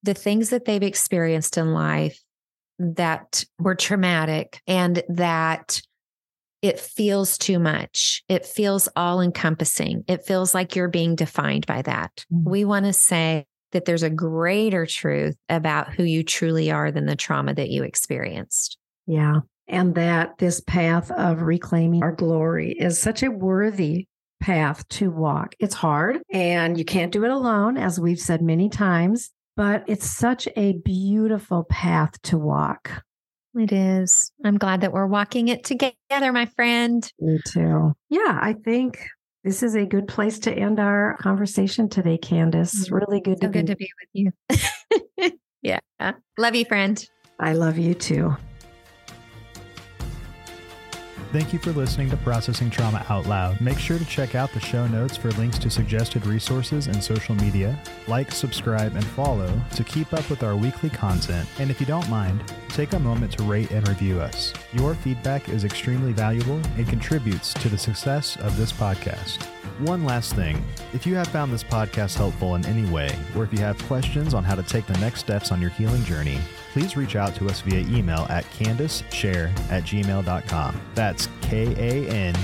the 0.03 0.15
things 0.15 0.51
that 0.51 0.65
they've 0.65 0.83
experienced 0.83 1.59
in 1.59 1.73
life 1.73 2.19
that 2.79 3.45
were 3.59 3.75
traumatic 3.75 4.61
and 4.67 5.03
that 5.09 5.83
it 6.63 6.79
feels 6.79 7.39
too 7.39 7.59
much. 7.59 8.23
It 8.29 8.45
feels 8.45 8.89
all 8.95 9.21
encompassing. 9.21 10.05
It 10.07 10.27
feels 10.27 10.55
like 10.55 10.77
you're 10.77 10.89
being 10.89 11.15
defined 11.15 11.67
by 11.67 11.83
that. 11.83 12.25
Mm-hmm. 12.33 12.51
We 12.51 12.65
want 12.65 12.87
to 12.87 12.93
say 12.93 13.47
that 13.73 13.85
there's 13.85 14.03
a 14.03 14.11
greater 14.11 14.87
truth 14.87 15.37
about 15.49 15.93
who 15.93 16.05
you 16.05 16.23
truly 16.23 16.71
are 16.71 16.91
than 16.91 17.07
the 17.07 17.17
trauma 17.17 17.55
that 17.55 17.71
you 17.71 17.83
experienced. 17.83 18.79
Yeah. 19.07 19.41
And 19.69 19.95
that 19.95 20.39
this 20.39 20.61
path 20.61 21.11
of 21.13 21.43
reclaiming 21.43 22.03
our 22.03 22.13
glory 22.13 22.73
is 22.73 22.99
such 22.99 23.23
a 23.23 23.31
worthy 23.31 24.07
path 24.41 24.89
to 24.89 25.11
walk. 25.11 25.55
It's 25.61 25.75
hard 25.75 26.21
and 26.33 26.77
you 26.77 26.85
can't 26.85 27.13
do 27.13 27.25
it 27.25 27.31
alone, 27.31 27.77
as 27.77 28.01
we've 28.01 28.19
said 28.19 28.43
many 28.43 28.69
times, 28.69 29.31
but 29.57 29.85
it's 29.87 30.09
such 30.09 30.49
a 30.57 30.73
beautiful 30.85 31.65
path 31.65 32.21
to 32.23 32.39
walk. 32.39 33.03
It 33.55 33.73
is. 33.73 34.33
I'm 34.45 34.59
glad 34.59 34.81
that 34.81 34.93
we're 34.93 35.07
walking 35.07 35.49
it 35.49 35.65
together, 35.65 36.33
my 36.33 36.47
friend. 36.47 37.11
Me 37.19 37.41
too. 37.47 37.93
Yeah, 38.09 38.39
I 38.41 38.55
think 38.65 39.07
this 39.45 39.63
is 39.63 39.75
a 39.75 39.87
good 39.87 40.07
place 40.07 40.39
to 40.41 40.53
end 40.53 40.79
our 40.79 41.17
conversation 41.19 41.89
today, 41.89 42.19
Kandace. 42.19 42.75
Mm-hmm. 42.75 42.95
Really 42.95 43.21
good 43.21 43.39
so 43.41 43.47
to 43.47 43.53
good 43.53 43.67
be. 43.67 43.73
to 43.73 43.77
be 43.77 43.89
with 44.01 44.33
you. 45.19 45.33
yeah. 45.63 45.81
Love 46.39 46.55
you, 46.55 46.65
friend. 46.65 47.05
I 47.39 47.55
love 47.55 47.79
you 47.79 47.95
too. 47.95 48.37
Thank 51.33 51.53
you 51.53 51.61
for 51.61 51.71
listening 51.71 52.11
to 52.11 52.17
Processing 52.17 52.71
Trauma 52.71 53.07
Out 53.09 53.25
Loud. 53.27 53.61
Make 53.61 53.79
sure 53.79 54.01
to 54.01 54.05
check 54.05 54.35
out 54.35 54.53
the 54.53 54.59
show 54.59 54.89
notes 54.89 55.17
for 55.17 55.31
links 55.33 55.61
to 55.61 55.71
suggested 55.71 56.27
resources 56.27 56.89
and 56.89 57.01
social 57.01 57.37
media. 57.37 57.81
Like, 58.09 58.33
subscribe, 58.33 58.97
and 58.97 59.05
follow 59.05 59.49
to 59.77 59.85
keep 59.85 60.13
up 60.13 60.29
with 60.29 60.43
our 60.43 60.57
weekly 60.57 60.91
content. 60.91 61.49
And 61.61 61.71
if 61.71 61.79
you 61.79 61.87
don't 61.87 62.09
mind, 62.11 62.43
take 62.71 62.95
a 62.95 62.99
moment 62.99 63.31
to 63.35 63.45
rate 63.45 63.71
and 63.71 63.87
review 63.87 64.21
us. 64.21 64.53
Your 64.73 64.97
feedback 64.97 65.49
is 65.49 65.63
extremely 65.63 66.13
valuable 66.13 66.61
and 66.77 66.89
contributes 66.89 67.55
to 67.55 67.69
the 67.69 67.79
success 67.79 68.37
of 68.39 68.57
this 68.57 68.73
podcast. 68.73 69.41
One 69.87 70.05
last 70.05 70.35
thing 70.35 70.63
if 70.93 71.07
you 71.07 71.15
have 71.15 71.29
found 71.29 71.53
this 71.53 71.63
podcast 71.63 72.17
helpful 72.17 72.57
in 72.57 72.67
any 72.67 72.91
way, 72.91 73.17
or 73.37 73.45
if 73.45 73.53
you 73.53 73.61
have 73.61 73.81
questions 73.85 74.35
on 74.35 74.43
how 74.43 74.57
to 74.57 74.65
take 74.65 74.87
the 74.87 74.99
next 74.99 75.21
steps 75.21 75.53
on 75.53 75.61
your 75.61 75.71
healing 75.71 76.03
journey, 76.03 76.41
please 76.73 76.97
reach 76.97 77.17
out 77.17 77.35
to 77.37 77.47
us 77.49 77.61
via 77.61 77.81
email 77.97 78.27
at 78.31 78.45
kandacesher 78.47 79.51
at 79.71 79.85
gmail.com. 79.85 80.81
That's 80.95 81.29
K 81.43 81.75
A 81.77 82.09
N 82.09 82.35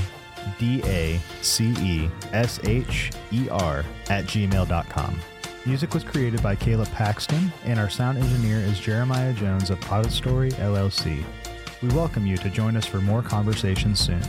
D 0.59 0.83
A 0.85 1.21
C 1.43 1.75
E 1.81 2.11
S 2.33 2.61
H 2.65 3.13
E 3.33 3.49
R 3.51 3.85
at 4.11 4.25
gmail.com. 4.25 5.21
Music 5.65 5.95
was 5.95 6.05
created 6.05 6.41
by 6.43 6.55
Caleb 6.55 6.89
Paxton, 6.93 7.53
and 7.65 7.81
our 7.81 7.91
sound 7.91 8.19
engineer 8.19 8.59
is 8.59 8.79
Jeremiah 8.79 9.33
Jones 9.33 9.69
of 9.71 9.81
Audistory 9.81 10.53
LLC. 10.55 11.25
We 11.83 11.89
welcome 11.89 12.25
you 12.25 12.37
to 12.37 12.49
join 12.49 12.77
us 12.77 12.87
for 12.87 13.01
more 13.01 13.21
conversations 13.21 13.99
soon. 13.99 14.23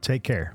Take 0.00 0.22
care. 0.22 0.54